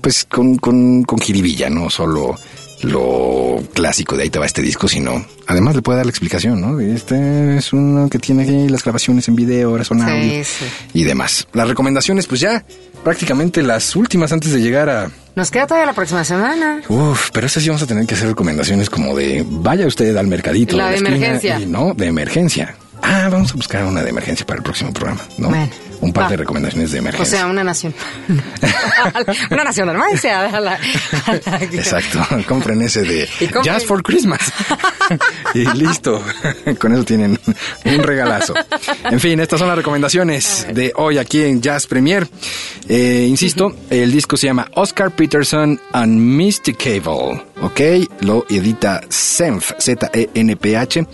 [0.00, 2.36] pues con, con, con jiribilla, no solo
[2.84, 6.60] lo clásico de ahí te va este disco, sino además le puede dar la explicación,
[6.60, 6.80] ¿no?
[6.80, 10.64] Este es uno que tiene aquí las grabaciones en video, ahora son audio sí.
[10.92, 11.46] y demás.
[11.52, 12.64] Las recomendaciones, pues ya
[13.02, 15.10] prácticamente las últimas antes de llegar a...
[15.34, 16.80] Nos queda todavía la próxima semana.
[16.88, 20.26] Uf, pero esas sí vamos a tener que hacer recomendaciones como de vaya usted al
[20.26, 20.76] mercadito.
[20.76, 21.60] La de esquina emergencia.
[21.60, 22.76] y no, de emergencia.
[23.02, 25.48] Ah, vamos a buscar una de emergencia para el próximo programa, ¿no?
[25.50, 25.68] Bueno,
[26.00, 26.30] Un par va.
[26.30, 27.38] de recomendaciones de O emergencia.
[27.38, 27.94] sea, una nación.
[29.50, 30.18] una nación normal.
[30.18, 30.78] sea, a la-
[31.72, 34.40] Exacto, compren ese de compren- Just for Christmas.
[35.54, 36.22] y listo,
[36.78, 37.38] con eso tienen
[37.84, 38.54] un regalazo.
[39.10, 42.26] En fin, estas son las recomendaciones de hoy aquí en Jazz Premier.
[42.88, 47.80] Eh, insisto, el disco se llama Oscar Peterson Unmistakable, ¿ok?
[48.20, 51.06] Lo edita Senf, Z-E-N-P-H,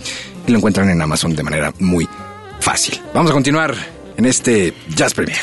[0.50, 2.08] lo encuentran en Amazon de manera muy
[2.60, 3.00] fácil.
[3.14, 3.74] Vamos a continuar
[4.16, 5.38] en este Jazz Premier.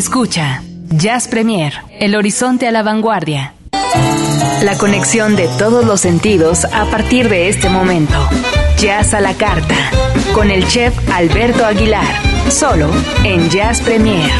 [0.00, 3.52] Escucha, Jazz Premier, el horizonte a la vanguardia.
[4.62, 8.14] La conexión de todos los sentidos a partir de este momento.
[8.78, 9.76] Jazz a la carta,
[10.32, 12.14] con el chef Alberto Aguilar,
[12.50, 12.88] solo
[13.24, 14.30] en Jazz Premier.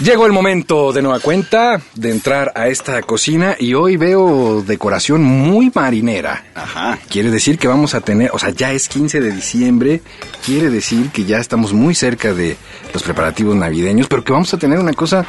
[0.00, 5.24] Llegó el momento de nueva cuenta de entrar a esta cocina y hoy veo decoración
[5.24, 6.44] muy marinera.
[6.54, 6.98] Ajá.
[7.08, 10.02] Quiere decir que vamos a tener, o sea, ya es 15 de diciembre,
[10.48, 12.56] quiere decir que ya estamos muy cerca de
[12.94, 15.26] los preparativos navideños, pero que vamos a tener una cosa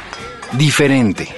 [0.52, 1.28] diferente.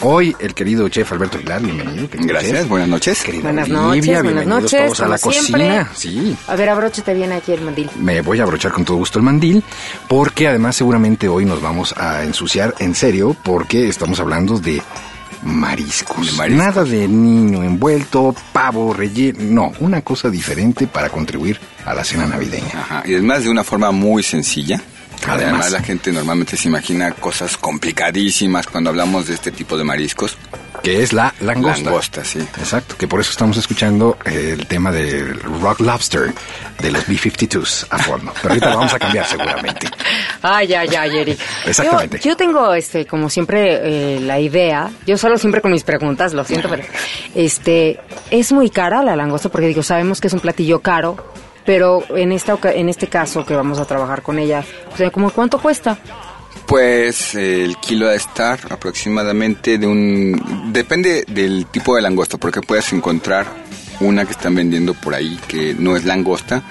[0.00, 2.10] Hoy el querido chef Alberto Aguilar, bienvenido.
[2.10, 2.68] querido Gracias, chef.
[2.68, 3.22] buenas noches.
[3.22, 4.84] Querida Buenas Olivia, noches, buenas bienvenidos noches.
[4.86, 5.90] todos a la cocina.
[5.94, 6.36] Sí.
[6.48, 7.88] A ver, abróchate bien aquí el mandil.
[8.00, 9.62] Me voy a abrochar con todo gusto el mandil,
[10.08, 14.82] porque además seguramente hoy nos vamos a ensuciar en serio, porque estamos hablando de
[15.42, 16.38] mariscos.
[16.50, 19.38] Nada de niño envuelto, pavo, relleno.
[19.40, 22.80] No, una cosa diferente para contribuir a la cena navideña.
[22.80, 23.02] Ajá.
[23.06, 24.80] Y además de una forma muy sencilla.
[25.26, 25.42] Además.
[25.42, 30.36] Además, la gente normalmente se imagina cosas complicadísimas cuando hablamos de este tipo de mariscos.
[30.82, 31.84] Que es la langosta.
[31.84, 32.40] Langosta, sí.
[32.40, 36.32] Exacto, que por eso estamos escuchando eh, el tema del Rock Lobster
[36.80, 38.32] de los B-52s a fondo.
[38.40, 39.88] Pero ahorita lo vamos a cambiar seguramente.
[40.42, 41.40] Ay, ay, ay, Eric.
[41.66, 42.18] Exactamente.
[42.18, 43.80] Yo, yo tengo, este, como siempre,
[44.16, 46.84] eh, la idea, yo solo siempre con mis preguntas, lo siento, pero,
[47.34, 47.98] este,
[48.30, 51.16] es muy cara la langosta porque digo, sabemos que es un platillo caro,
[51.64, 55.30] pero en esta, en este caso que vamos a trabajar con ella, o sea, como
[55.30, 55.98] cuánto cuesta?
[56.66, 60.70] Pues el kilo de estar aproximadamente de un...
[60.72, 63.46] Depende del tipo de langosta, porque puedes encontrar
[64.00, 66.62] una que están vendiendo por ahí que no es langosta,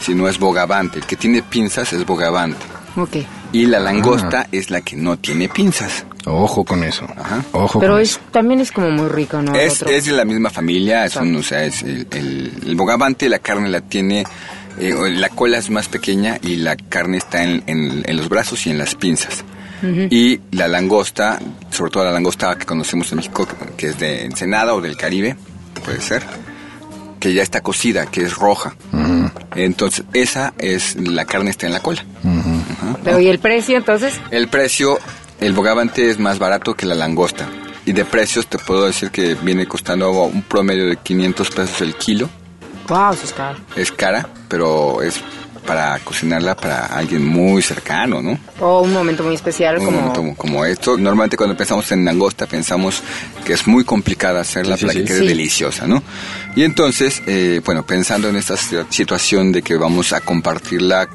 [0.00, 0.98] sino es bogavante.
[0.98, 2.64] El que tiene pinzas es bogavante.
[2.96, 3.16] Ok.
[3.52, 6.04] Y la langosta es la que no tiene pinzas.
[6.26, 7.06] Ojo con eso.
[7.16, 7.44] Ajá.
[7.52, 9.54] Ojo Pero con es, también es como muy rico, ¿no?
[9.54, 13.28] Es, es de la misma familia, es un, o sea, es el, el, el bogavante,
[13.28, 14.24] la carne la tiene,
[14.78, 18.66] eh, la cola es más pequeña y la carne está en, en- en los brazos
[18.66, 19.44] y en las pinzas.
[20.10, 21.38] Y la langosta,
[21.70, 23.48] sobre todo la langosta que conocemos en México,
[23.78, 25.36] que es de Ensenada o del Caribe,
[25.82, 26.22] puede ser,
[27.18, 28.74] que ya está cocida, que es roja.
[29.54, 32.04] Entonces, esa es, la carne está en la cola.
[33.04, 34.20] Pero ¿y el precio entonces?
[34.30, 34.98] El precio,
[35.40, 37.48] el bogavante es más barato que la langosta.
[37.86, 41.94] Y de precios te puedo decir que viene costando un promedio de 500 pesos el
[41.94, 42.28] kilo.
[42.90, 43.58] Wow, eso es caro.
[43.76, 45.18] Es cara, pero es
[45.66, 48.38] para cocinarla para alguien muy cercano, ¿no?
[48.60, 50.00] O un momento muy especial Un como...
[50.00, 50.96] momento como, esto.
[50.96, 53.02] Normalmente cuando pensamos en langosta pensamos
[53.44, 54.98] que es muy complicada hacerla Sí, para sí.
[55.00, 55.26] que quede Sí.
[55.28, 56.02] deliciosa, ¿no?
[56.56, 61.08] Y entonces, eh, bueno, pensando en esta si- situación de que vamos a compartirla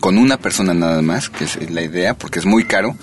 [0.00, 2.96] con una persona nada más, que es la idea, porque es muy caro.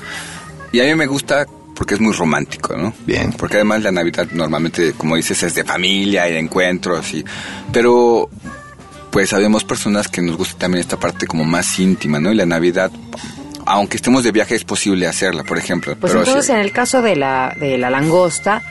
[0.72, 1.48] Y a mí me gusta
[1.80, 2.94] porque es muy romántico, ¿no?
[3.06, 3.32] Bien.
[3.32, 7.24] Porque además la Navidad normalmente, como dices, es de familia y de encuentros, y,
[7.72, 8.30] pero
[9.10, 12.34] pues sabemos personas que nos gusta también esta parte como más íntima, ¿no?
[12.34, 12.92] Y la Navidad,
[13.66, 15.96] aunque estemos de viaje, es posible hacerla, por ejemplo.
[15.98, 18.62] Pues pero entonces en el caso de la, de la langosta,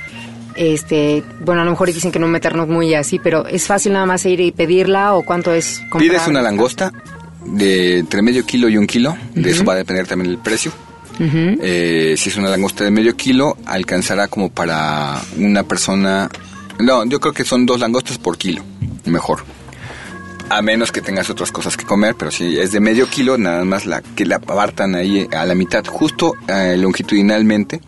[0.55, 4.05] este, bueno, a lo mejor dicen que no meternos muy así, pero es fácil nada
[4.05, 6.11] más ir y pedirla o cuánto es comprar?
[6.11, 6.93] pides una langosta
[7.47, 10.73] de entre medio kilo y un kilo, de eso va a depender también el precio.
[11.21, 16.29] Eh, si es una langosta de medio kilo, alcanzará como para una persona...
[16.79, 18.63] No, yo creo que son dos langostas por kilo,
[19.05, 19.45] mejor.
[20.49, 23.65] A menos que tengas otras cosas que comer, pero si es de medio kilo, nada
[23.65, 27.81] más la que la apartan ahí a la mitad, justo eh, longitudinalmente,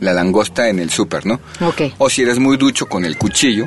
[0.00, 1.40] la langosta en el súper, ¿no?
[1.60, 1.82] Ok.
[1.98, 3.66] O si eres muy ducho con el cuchillo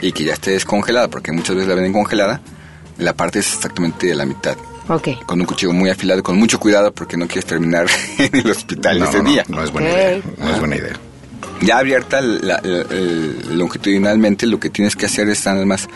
[0.00, 2.40] y que ya esté descongelada, porque muchas veces la venden congelada,
[2.98, 4.56] la partes exactamente de la mitad.
[4.88, 5.08] Ok.
[5.26, 7.86] Con un cuchillo muy afilado, con mucho cuidado, porque no quieres terminar
[8.18, 9.44] en el hospital No, ese no, día.
[9.48, 10.20] no es buena idea.
[10.38, 10.92] No es buena idea.
[11.62, 15.88] Ya abierta la- la- el- longitudinalmente, lo que tienes que hacer es nada más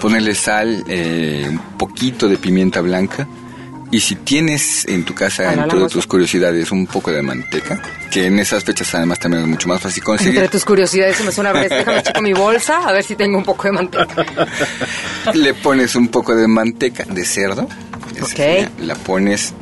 [0.00, 3.28] ponerle sal, eh, un poquito de pimienta blanca.
[3.90, 7.80] Y si tienes en tu casa, A la entre tus curiosidades, un poco de manteca,
[8.10, 10.34] que en esas fechas además también es mucho más fácil conseguir.
[10.36, 13.14] Entre tus curiosidades, se me suena, a ver, déjame checo mi bolsa, a ver si
[13.14, 14.06] tengo un poco de manteca.
[15.34, 17.68] Le pones un poco de manteca de cerdo.
[18.16, 18.30] esa Ok.
[18.30, 19.52] sería, La pones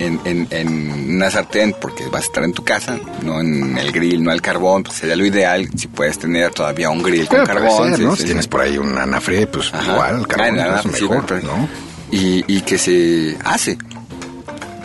[0.00, 3.92] en, en- en una sartén porque vas a estar en tu casa, no en el
[3.92, 4.82] grill, no al carbón.
[4.82, 7.90] Pues sería lo ideal si puedes tener todavía un grill con carbón.
[7.90, 8.10] ser, sí, ¿no?
[8.12, 8.26] sí, si sí.
[8.26, 9.92] tienes por ahí un anafre, pues Ajá.
[9.92, 11.68] igual, carbón, Ah, nada, pues sí, mejor, pero- ¿no?
[12.14, 13.76] Y, y que se hace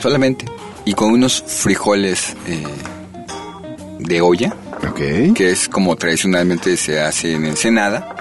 [0.01, 0.45] solamente.
[0.85, 2.63] Y con unos frijoles eh,
[3.99, 4.53] de olla,
[4.89, 5.33] Ok.
[5.35, 8.15] que es como tradicionalmente se hace en Ensenada.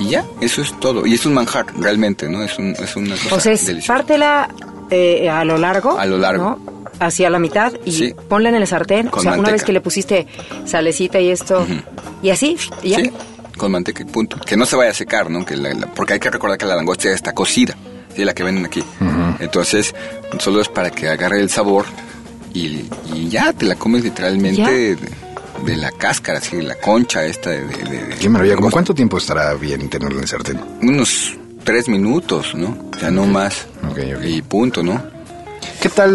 [0.00, 1.06] Y ya, eso es todo.
[1.06, 2.42] Y es un manjar, realmente, ¿no?
[2.42, 3.94] Es, un, es una cosa O sea, es deliciosa.
[3.94, 4.48] pártela
[4.90, 5.96] eh, a lo largo.
[5.98, 6.58] A lo largo.
[6.66, 6.74] ¿no?
[6.98, 8.14] Hacia la mitad y Sí.
[8.28, 9.06] ponla en el sartén.
[9.08, 9.52] Con o sea, una manteca.
[9.52, 10.26] vez que le pusiste
[10.64, 11.64] salecita y esto,
[12.22, 12.98] y así, y ya.
[12.98, 13.10] Sí,
[13.56, 14.38] con manteca y punto.
[14.44, 15.44] Que no se vaya a secar, ¿no?
[15.44, 17.76] Que la- la- porque hay que recordar que la langosta ya está cocida.
[18.14, 18.82] Sí, la que venden aquí.
[19.40, 19.94] Entonces,
[20.38, 21.86] solo es para que agarre el sabor
[22.52, 24.62] y, y ya te la comes literalmente
[24.96, 24.98] de,
[25.64, 27.62] de la cáscara, así, la concha esta de...
[27.66, 28.54] de- de- de- Qué maravilla.
[28.56, 30.60] ¿Cómo cuánto tiempo estará bien tenerlo en el sartén?
[30.82, 32.76] Unos tres minutos, ¿no?
[32.94, 33.66] O sea, no más.
[33.90, 34.24] Ok, ok.
[34.24, 35.02] Y punto, ¿no?
[35.80, 36.12] ¿Qué tal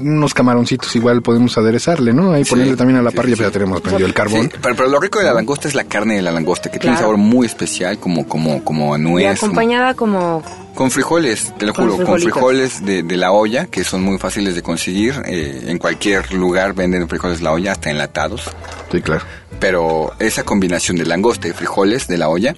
[0.00, 0.94] unos camaroncitos?
[0.96, 2.32] Igual podemos aderezarle, ¿no?
[2.32, 3.58] Ahí Sí, ponerle también a la sí, parrilla, sí, pero ya sí.
[3.58, 4.42] tenemos prendido el carbón.
[4.50, 6.78] Sí, pero, pero lo rico de la langosta es la carne de la langosta, que
[6.78, 7.12] tiene un Claro.
[7.12, 9.40] sabor muy especial, como, como, como a Y nuez.
[9.40, 10.42] como- acompañada como...
[10.74, 12.32] Con frijoles, te lo Con juro, con frijolitos.
[12.32, 15.14] frijoles de, de la olla, que son muy fáciles de conseguir.
[15.26, 18.50] eh, en cualquier lugar venden frijoles de la olla, hasta enlatados.
[18.90, 19.22] Sí, claro.
[19.60, 22.56] Pero esa combinación de langosta y frijoles de la olla,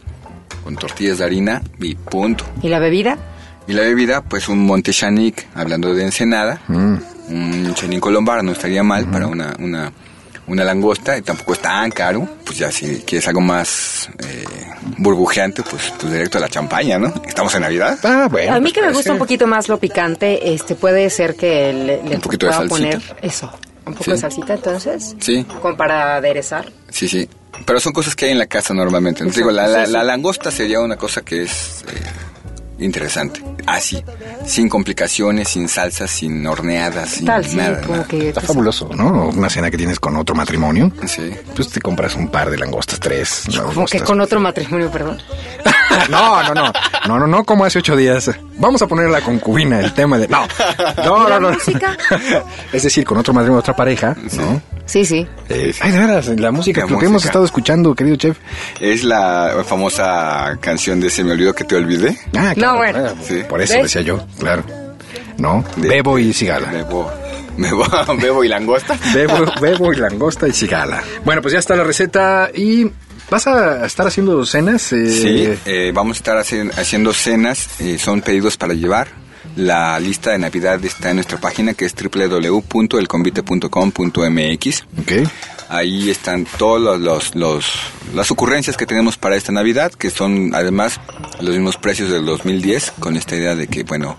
[0.63, 2.45] con tortillas de harina y punto.
[2.63, 3.19] ¿Y la bebida?
[3.67, 6.97] Y la bebida, pues un Monte Chanic, hablando de Ensenada, Mm.
[7.29, 9.91] un Chenin Colombara no estaría mal para una, una,
[10.47, 12.29] una langosta y tampoco es tan caro.
[12.45, 14.45] Pues ya si quieres algo más eh,
[14.99, 17.13] burbujeante, pues, pues directo a la champaña, ¿no?
[17.27, 17.99] Estamos en Navidad.
[18.03, 18.53] Ah, bueno.
[18.53, 21.35] a mí pues que me puede gusta un poquito más lo picante, este puede ser
[21.35, 23.51] que le, le Un poquito pueda poner eso.
[23.87, 24.11] Un poco Sí.
[24.13, 25.15] de salsita, entonces.
[25.21, 25.45] Sí.
[25.63, 26.71] Como para aderezar.
[26.91, 27.29] Sí, sí.
[27.65, 29.19] Pero son cosas que hay en la casa normalmente.
[29.21, 30.07] Te Exacto, digo, la, la, sí, la sí.
[30.07, 32.01] langosta sería una cosa que es eh,
[32.85, 33.43] interesante.
[33.67, 34.03] Así,
[34.47, 37.81] sin complicaciones, sin salsas, sin horneadas, sin Tal, sí, nada.
[37.81, 38.09] como nada.
[38.09, 38.29] que...
[38.29, 39.29] Está pues, fabuloso, ¿no?
[39.29, 40.93] Una cena que tienes con otro matrimonio.
[41.07, 41.31] Sí.
[41.55, 43.45] Pues te compras un par de langostas, tres.
[43.75, 45.19] Como que con otro matrimonio, perdón.
[46.11, 46.73] no, no, no.
[47.07, 48.31] No, no, no, como hace ocho días.
[48.59, 50.29] Vamos a poner la concubina, el tema de.
[50.29, 50.47] No.
[51.05, 51.55] No, ¿Y la no, no.
[51.55, 51.97] música?
[52.73, 54.61] Es decir, con otro matrimonio, otra pareja, ¿no?
[54.87, 55.27] Sí, sí.
[55.49, 58.39] Eh, ay, de veras, la música, La que hemos estado escuchando, querido chef.
[58.81, 62.19] Es la famosa canción de Se me olvidó que te olvidé.
[62.37, 62.99] Ah, No, bueno.
[63.01, 63.43] claro, Sí.
[63.49, 63.83] Por eso ¿Ves?
[63.85, 64.63] decía yo, claro.
[65.39, 66.71] No, De- bebo y cigala.
[66.71, 67.11] Bebo,
[67.57, 67.87] bebo,
[68.21, 68.99] bebo y langosta.
[69.15, 71.03] Bebo, bebo y langosta y cigala.
[71.25, 72.91] Bueno, pues ya está la receta y
[73.31, 74.93] vas a estar haciendo cenas.
[74.93, 79.09] eh, Sí, eh, vamos a estar haci- haciendo cenas, eh, son pedidos para llevar.
[79.57, 84.83] La lista de Navidad está en nuestra página que es www.elconvite.com.mx.
[85.01, 85.13] Ok.
[85.69, 87.73] Ahí están todos los, los, los-
[88.15, 91.01] las ocurrencias que tenemos para esta Navidad, que son además
[91.41, 94.17] los mismos precios del 2010, con esta idea de que, bueno,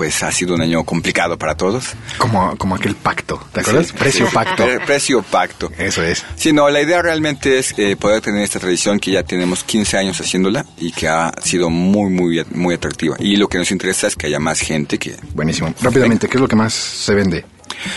[0.00, 1.88] pues ha sido un año complicado para todos.
[2.16, 3.88] Como, como aquel pacto, ¿te acuerdas?
[3.88, 4.32] Sí, Precio sí.
[4.34, 4.64] pacto.
[4.64, 5.70] Pre- precio pacto.
[5.76, 6.24] Eso es.
[6.36, 9.98] Sí, no, la idea realmente es eh, poder tener esta tradición que ya tenemos 15
[9.98, 13.16] años haciéndola y que ha sido muy, muy, muy atractiva.
[13.18, 15.16] Y lo que nos interesa es que haya más gente que...
[15.34, 15.74] Buenísimo.
[15.82, 17.44] Rápidamente, ¿qué es lo que más se vende?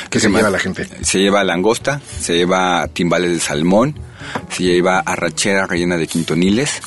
[0.10, 0.86] ¿Qué se más- lleva la gente?
[1.04, 3.98] Se lleva langosta, se lleva timbales de salmón,
[4.50, 6.82] se lleva arrachera rellena de quintoniles,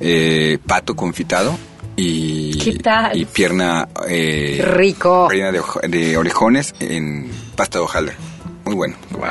[0.00, 1.56] eh, pato confitado
[1.96, 3.16] y, ¿Qué tal?
[3.18, 5.28] y pierna eh, rico.
[5.28, 8.14] rellena de, de orejones en pasta de hojaldre.
[8.64, 8.94] Muy bueno.
[9.10, 9.28] ¡Wow!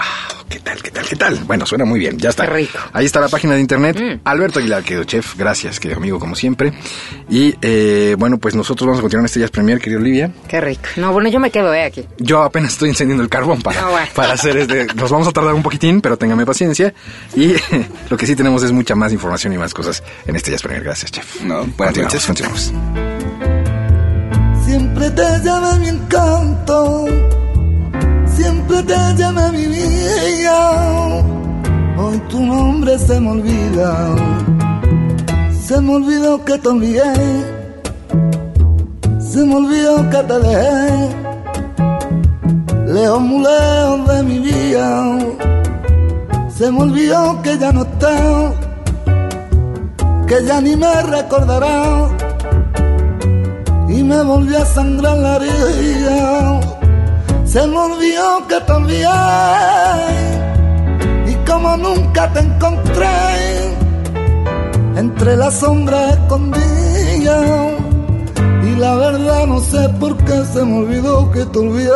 [0.50, 1.36] ¿Qué tal, qué tal, qué tal?
[1.46, 2.46] Bueno, suena muy bien, ya está.
[2.46, 2.78] Qué rico.
[2.92, 3.98] Ahí está la página de internet.
[3.98, 4.20] Mm.
[4.28, 6.74] Alberto Aguilar, querido chef, gracias, querido amigo, como siempre.
[7.30, 10.32] Y eh, bueno, pues nosotros vamos a continuar en este Jazz Premier, querido Olivia.
[10.50, 10.82] Qué rico.
[10.98, 12.06] No, bueno, yo me quedo eh, aquí.
[12.18, 14.08] Yo apenas estoy encendiendo el carbón para, bueno.
[14.14, 14.88] para hacer este.
[14.94, 16.94] Nos vamos a tardar un poquitín, pero téngame paciencia.
[17.34, 17.56] Y
[18.10, 20.84] lo que sí tenemos es mucha más información y más cosas en este Jazz Premier.
[20.84, 21.42] Gracias, chef.
[21.44, 22.26] No, buenas Continuamos, noches.
[22.28, 22.74] continuamos.
[24.66, 27.06] Siempre te llama mi encanto,
[28.42, 30.58] siempre te llama mi vida.
[31.98, 33.90] Hoy tu nombre se me olvida,
[35.66, 37.14] se me olvidó que te envié,
[39.20, 41.10] se me olvidó que te dejé,
[42.88, 44.88] lejos muy lejos de mi vida.
[46.58, 48.54] Se me olvidó que ya no estás,
[50.28, 52.12] que ya ni me recordarás
[53.90, 56.81] y me volvió a sangrar la herida.
[57.52, 59.08] Se me olvidó que te olvidé
[61.28, 63.08] y como nunca te encontré
[64.96, 67.74] entre las sombras escondidas
[68.64, 71.92] y la verdad no sé por qué se me olvidó que te olvidé.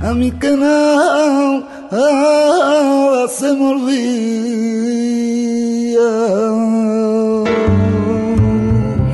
[0.00, 1.64] A mí que nada
[3.36, 3.98] se me olvida.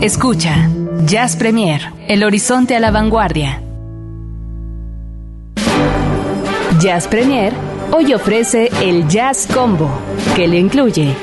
[0.03, 0.69] Escucha
[1.07, 3.63] Jazz Premier, El Horizonte a la Vanguardia.
[6.85, 7.51] Jazz Premier
[7.93, 9.89] hoy ofrece el Jazz Combo,
[10.37, 11.15] que le incluye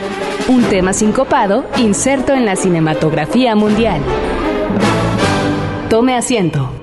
[0.48, 4.02] un tema sincopado inserto en la cinematografía mundial.
[5.88, 6.74] Tome asiento.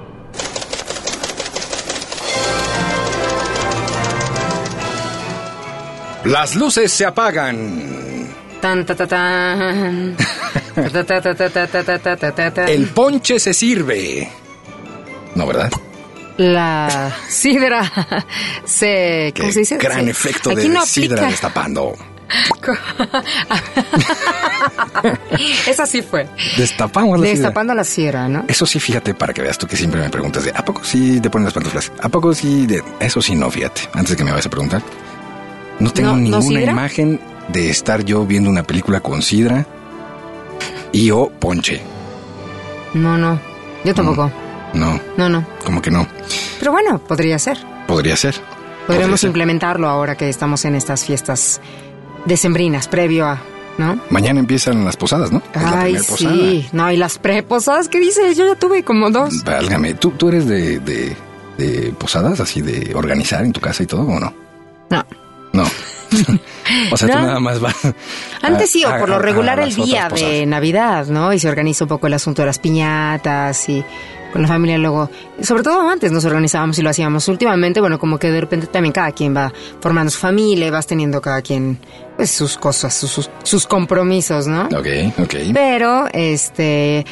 [6.27, 8.29] Las luces se apagan.
[8.61, 10.17] Tan, ta, ta, tan.
[12.69, 14.31] El ponche se sirve.
[15.35, 15.73] No, ¿verdad?
[16.39, 17.83] La sidra
[18.65, 19.33] se...
[19.37, 19.77] ¿Cómo Qué se dice?
[19.77, 21.95] gran Se- efecto de no sidra destapando.
[25.67, 26.29] Esa sí fue.
[26.57, 27.39] Destapamos la sidra.
[27.39, 28.45] Destapando la sierra, ¿no?
[28.49, 31.21] Eso sí, fíjate, para que veas tú que siempre me preguntas de ¿a poco sí
[31.21, 31.93] te ponen las pantuflas?
[32.01, 32.67] ¿A poco sí?
[32.67, 32.83] De...
[33.01, 33.83] Eso sí, no, fíjate.
[33.95, 34.83] Antes de que me vayas a preguntar.
[35.81, 36.73] No tengo ¿No- no ninguna sidra?
[36.73, 39.67] imagen de estar yo viendo una película con sidra
[40.93, 41.81] y o ponche.
[42.95, 43.41] No, no.
[43.85, 44.31] Yo tampoco.
[44.75, 45.47] No, No, no.
[45.65, 46.07] como que no.
[46.59, 47.59] Pero bueno, podría ser.
[47.87, 48.35] Podría ser.
[48.35, 49.29] Podríamos Podría ser.
[49.29, 51.61] implementarlo ahora que estamos en estas fiestas
[52.25, 53.39] decembrinas, previo a,
[53.79, 53.99] ¿no?
[54.11, 55.43] Mañana empiezan las posadas, ¿no?
[55.55, 56.69] Es Ay, sí.
[56.73, 58.37] No, y las preposadas, ¿qué dices?
[58.37, 59.45] Yo ya tuve como dos.
[59.45, 61.17] Válgame, ¿tú, tú eres de, de,
[61.57, 64.33] de posadas, así de organizar en tu casa y todo, o no?
[64.91, 65.05] No.
[65.53, 65.65] No.
[66.93, 67.77] o sea, tú nada más vas.
[68.43, 71.33] Antes sí, o por a- lo a regular el día de Navidad, ¿no?
[71.33, 73.85] Y se organiza un poco el asunto de las piñatas y
[74.33, 75.11] con la familia luego,
[75.43, 77.29] sobre todo antes nos organizábamos y lo hacíamos.
[77.29, 80.87] Últimamente, bueno, como que de repente también cada quien va formando su familia, y vas
[80.87, 81.79] teniendo cada quien
[82.17, 84.67] pues sus cosas, sus, sus, sus compromisos, ¿no?
[84.67, 85.35] Ok, ok.
[85.53, 87.05] Pero, este,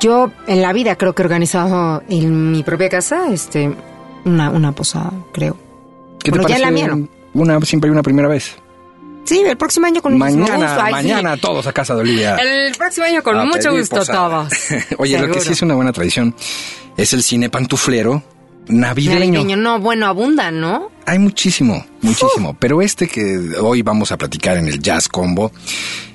[0.00, 3.72] yo en la vida creo que he organizado en mi propia casa, este,
[4.24, 5.56] una, una posada, creo.
[6.18, 7.08] ¿Qué te bueno, ya en la mía no.
[7.34, 8.56] Una, siempre hay una primera vez.
[9.24, 10.80] Sí, el próximo año con Mañana, gusto.
[10.82, 10.92] Ay, sí.
[10.92, 12.36] mañana todos a casa de Olivia.
[12.36, 14.48] El próximo año con a mucho gusto posada.
[14.48, 14.52] todos.
[14.98, 16.34] Oye, lo que sí es una buena tradición
[16.96, 18.22] es el cine pantuflero
[18.68, 19.18] navideño.
[19.40, 20.90] Navideño, no, bueno, abundan, ¿no?
[21.06, 22.56] Hay muchísimo, muchísimo.
[22.58, 25.52] Pero este que hoy vamos a platicar en el Jazz Combo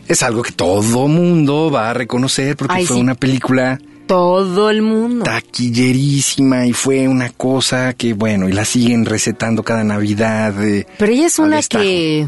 [0.07, 3.01] es algo que todo mundo va a reconocer porque Ay, fue sí.
[3.01, 5.24] una película Todo el mundo.
[5.26, 10.64] taquillerísima y fue una cosa que, bueno, y la siguen recetando cada Navidad.
[10.64, 11.84] eh, Pero ella es una destajo.
[11.84, 12.28] que,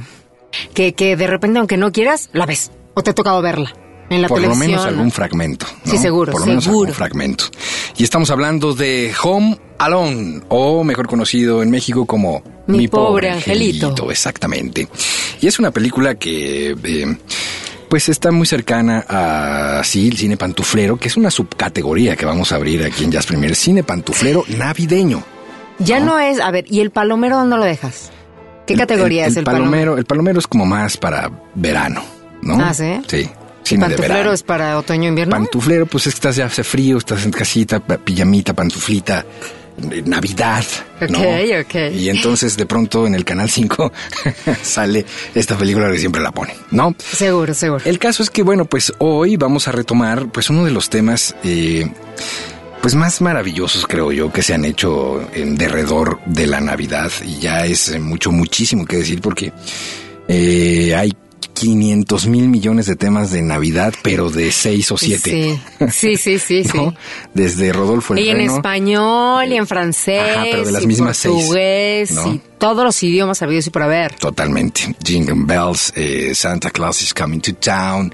[0.73, 2.71] que, que de repente, aunque no quieras, la ves.
[2.93, 3.73] O te ha tocado verla
[4.09, 5.11] en la por lo menos algún ¿no?
[5.11, 5.65] fragmento.
[5.85, 5.91] ¿no?
[5.91, 6.87] Sí, seguro, Por lo menos seguro.
[6.89, 7.45] algún fragmento.
[7.97, 14.11] Y estamos hablando de Home Alone, o mejor conocido en México como Mi pobre angelito.
[14.11, 14.87] Exactamente.
[15.39, 16.75] Y es una película que...
[16.83, 17.17] eh,
[17.89, 22.53] pues está muy cercana a sí, el cine pantuflero, que es una subcategoría que vamos
[22.53, 25.21] a abrir aquí en Jazz Premier, cine pantuflero navideño.
[25.77, 28.09] Ya no es, a ver, ¿y el palomero dónde lo dejas?
[28.65, 29.97] ¿Qué categoría es el palomero?
[29.97, 32.03] El palomero es como más para verano,
[32.41, 32.57] ¿no?
[32.63, 33.01] Ah, ¿sí?
[33.07, 33.29] Sí,
[33.69, 35.31] de ¿Pantuflero es para otoño invierno?
[35.31, 39.25] Pantuflero, pues es que estás ya hace frío, estás en casita, pijamita, pantuflita,
[39.91, 40.65] eh, Navidad.
[41.09, 41.19] ¿no?
[41.19, 41.75] Ok, ok.
[41.95, 43.91] Y entonces de pronto en el canal 5
[44.61, 46.95] sale esta película que siempre la pone, ¿no?
[46.97, 47.81] Seguro, seguro.
[47.85, 51.35] El caso es que, bueno, pues hoy vamos a retomar pues uno de los temas
[51.43, 51.89] eh,
[52.81, 57.11] pues más maravillosos, creo yo, que se han hecho en derredor de la Navidad.
[57.25, 59.53] Y ya es eh, mucho, muchísimo que decir porque
[60.27, 61.13] eh, hay
[61.53, 65.59] 500 mil millones de temas de Navidad, pero de seis o siete.
[65.91, 66.71] Sí, sí, sí, sí.
[66.73, 66.89] ¿no?
[66.89, 66.97] sí.
[67.35, 68.55] Desde Rodolfo el Y en Reno.
[68.55, 72.33] español, y en francés, Ajá, pero de las y mismas seis, portugués, ¿no?
[72.33, 74.15] y todos los idiomas habidos y por haber.
[74.15, 74.95] Totalmente.
[75.05, 78.11] Jingle Bells, eh, Santa Claus is Coming to Town.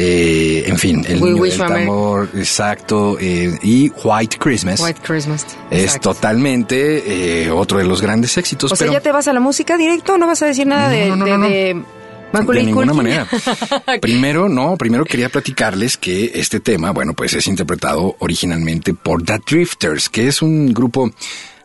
[0.00, 5.00] Eh, en fin, el We niño Wish del tambor, exacto, eh, y White Christmas White
[5.02, 5.44] Christmas.
[5.72, 6.14] es Exacto.
[6.14, 8.70] totalmente eh, otro de los grandes éxitos.
[8.70, 10.88] O sea, pero ¿ya te vas a la música directo no vas a decir nada
[10.88, 12.52] de, No, no, de, no, no.
[12.52, 13.26] de ninguna manera.
[14.00, 19.40] primero, no, primero quería platicarles que este tema, bueno, pues es interpretado originalmente por The
[19.44, 21.10] Drifters, que es un grupo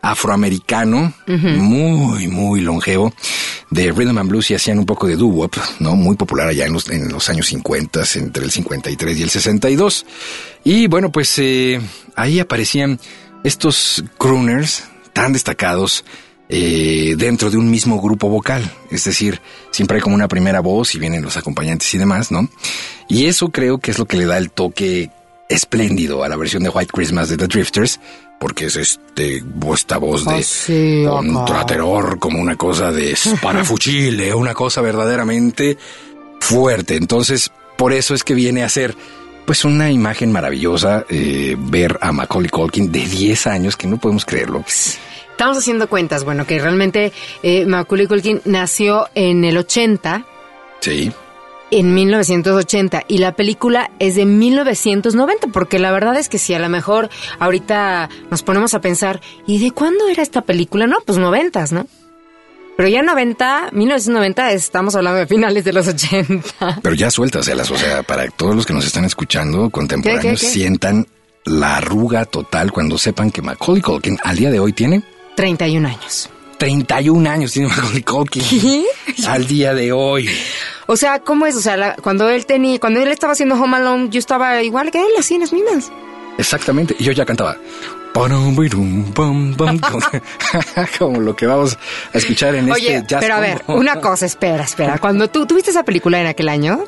[0.03, 3.13] afroamericano muy, muy longevo
[3.69, 5.95] de rhythm and blues y hacían un poco de doo-wop, ¿no?
[5.95, 10.05] Muy popular allá en los, en los años 50, entre el 53 y el 62.
[10.65, 11.81] Y bueno, pues eh,
[12.15, 12.99] ahí aparecían
[13.43, 14.83] estos crooners
[15.13, 16.03] tan destacados
[16.49, 18.69] eh, dentro de un mismo grupo vocal.
[18.91, 19.39] Es decir,
[19.71, 22.49] siempre hay como una primera voz y vienen los acompañantes y demás, ¿no?
[23.07, 25.09] Y eso creo que es lo que le da el toque
[25.53, 27.99] espléndido a la versión de White Christmas de The Drifters,
[28.39, 29.43] porque es este,
[29.73, 35.77] esta voz de Ah, sí, contraterror, como una cosa de parafuchile, una cosa verdaderamente
[36.39, 36.95] fuerte.
[36.95, 38.95] Entonces, por eso es que viene a ser
[39.45, 44.25] pues una imagen maravillosa eh, ver a Macaulay Culkin de 10 años, que no podemos
[44.25, 44.63] creerlo.
[45.31, 50.25] Estamos haciendo cuentas, bueno, que realmente eh, Macaulay Culkin nació en el 80,
[50.79, 51.11] Sí.
[51.79, 56.59] En 1980, y la película es de 1990, porque la verdad es que si a
[56.59, 57.09] lo mejor
[57.39, 60.87] ahorita nos ponemos a pensar, ¿y de cuándo era esta película?
[60.87, 61.87] No, pues noventas, ¿no?
[62.75, 66.79] Pero ya 90, 1990, estamos hablando de finales de los 80.
[66.81, 70.53] Pero ya suéltaselas, o sea, para todos los que nos están escuchando, contemporáneos, ¿Qué, qué,
[70.53, 70.59] qué?
[70.59, 71.07] sientan
[71.45, 75.03] la arruga total cuando sepan que Macaulay Culkin al día de hoy tiene
[75.35, 76.29] 31 años.
[76.67, 78.41] 31 años, tiene Macaulay Culkin.
[78.49, 78.85] ¿Qué?
[79.27, 80.29] Al día de hoy.
[80.87, 81.55] O sea, ¿cómo es?
[81.57, 84.89] O sea, la- cuando él tenía, cuando él estaba haciendo Home Alone, yo estaba igual
[84.89, 85.91] que él, así en las mismas.
[86.37, 86.95] Exactamente.
[86.97, 87.57] Y yo ya cantaba.
[90.99, 91.77] Como, lo que vamos
[92.13, 94.99] a escuchar en Oye, este jazz pero a ver, una cosa, espera, espera.
[94.99, 96.83] Cuando tú tuviste esa película en aquel año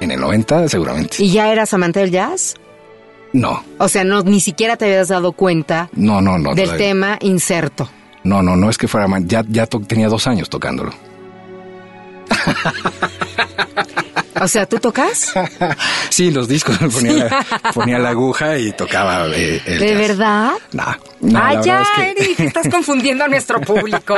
[0.00, 1.16] En el 90, seguramente.
[1.18, 2.54] y ya eras amante del jazz,
[3.32, 6.54] No, o sea, no ni siquiera te habías dado cuenta no, no, no.
[6.54, 6.86] del todavía.
[6.86, 7.88] tema inserto.
[8.26, 9.24] No, no, no es que fuera mal.
[9.26, 10.92] Ya, ya tenía dos años tocándolo.
[14.40, 15.32] O sea, ¿tú tocas?
[16.10, 19.98] Sí, los discos ponía la, ponía la aguja y tocaba eh, el ¿De jazz.
[19.98, 20.50] verdad?
[20.72, 20.84] No,
[21.20, 24.14] no, la ya, es que- Eric, estás confundiendo a nuestro público.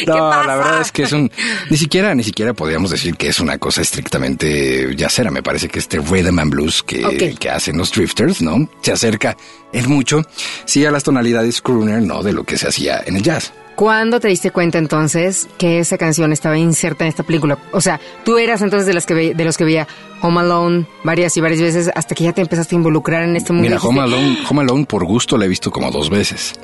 [0.00, 0.46] ¿Qué No, pasa?
[0.46, 1.30] la verdad es que es un
[1.70, 5.30] ni siquiera ni siquiera podríamos decir que es una cosa estrictamente jazzera.
[5.30, 8.68] Me parece que este rhythm and blues que, que hacen los drifters, ¿no?
[8.82, 9.36] Se acerca
[9.72, 10.22] en mucho
[10.66, 13.52] sí a las tonalidades crooner, no de lo que se hacía en el jazz.
[13.76, 17.58] ¿Cuándo te diste cuenta entonces que esa canción estaba inserta en esta película?
[17.72, 19.86] O sea, tú eras entonces de las que ve- de los que veía
[20.22, 23.52] Home Alone varias y varias veces hasta que ya te empezaste a involucrar en este
[23.52, 23.68] mundo.
[23.68, 26.54] Mira, Home Alone, Home Alone por gusto la he visto como dos veces.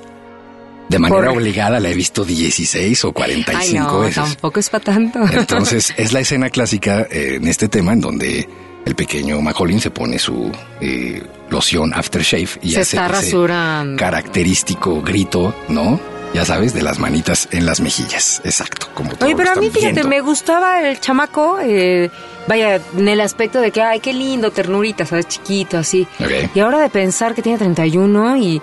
[0.88, 4.14] De manera Por- obligada la he visto 16 o Ay, 45 no, veces.
[4.16, 5.20] tampoco es para tanto.
[5.32, 8.48] Entonces, es la escena clásica eh, en este tema en donde
[8.84, 10.50] el pequeño Macaulay se pone su
[10.80, 16.00] eh, loción aftershave y Se hace está ese característico grito, ¿no?
[16.34, 18.40] Ya sabes, de las manitas en las mejillas.
[18.44, 20.08] Exacto, como todo Oye, pero a mí, fíjate, viendo.
[20.08, 22.10] me gustaba el chamaco, eh,
[22.48, 25.28] vaya, en el aspecto de que, ay, qué lindo, ternurita, ¿sabes?
[25.28, 26.06] Chiquito, así.
[26.54, 28.62] Y ahora de pensar que tiene 31 y...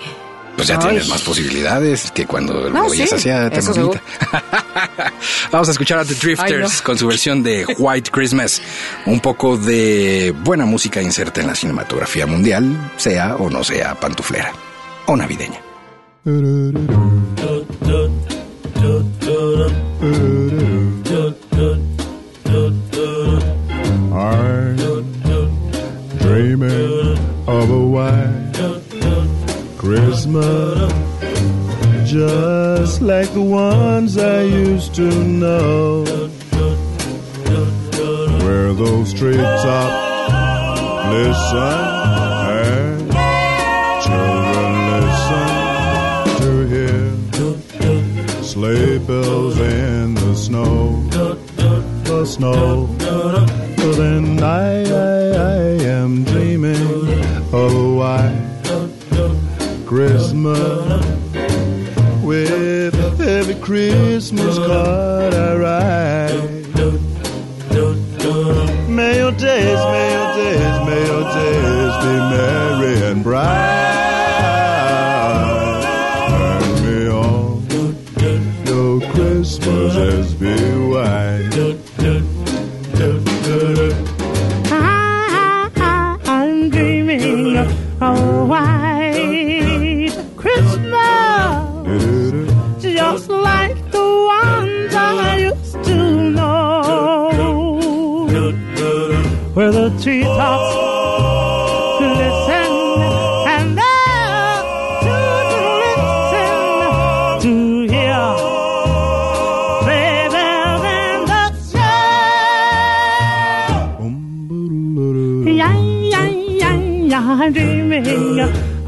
[0.56, 0.88] Pues ya Ay.
[0.88, 4.02] tienes más posibilidades que cuando No, lo veías sí, hacia ternurita.
[5.52, 6.84] Vamos a escuchar a The Drifters Ay, no.
[6.84, 8.62] con su versión de White Christmas.
[9.06, 14.52] Un poco de buena música inserta en la cinematografía mundial, sea o no sea pantuflera
[15.06, 15.62] o navideña.
[24.12, 24.76] I'm
[26.20, 27.18] dreaming
[27.48, 28.54] of a white
[29.80, 30.94] Christmas,
[32.08, 36.04] just like the ones I used to know,
[38.44, 39.16] where those
[41.12, 41.99] listen
[48.60, 51.02] sleigh bells in the snow,
[52.04, 52.88] the snow.
[52.98, 55.62] But then I, I, I
[56.00, 56.76] am dreaming
[57.54, 58.48] oh, of a white
[59.88, 61.06] Christmas
[62.22, 66.68] with every Christmas card I write.
[68.90, 73.89] May your days, may your days, may your days be merry and bright.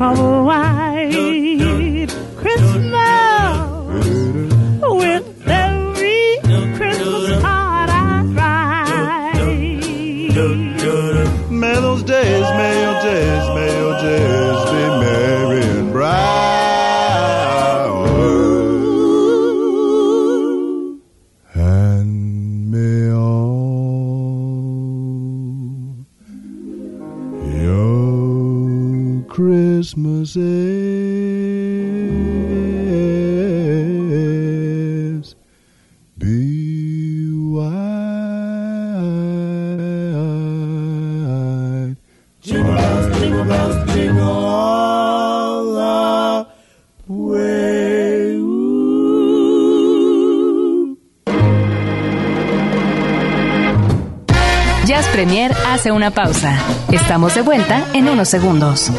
[0.02, 0.41] Dreaming
[56.90, 58.92] Estamos de vuelta en unos segundos.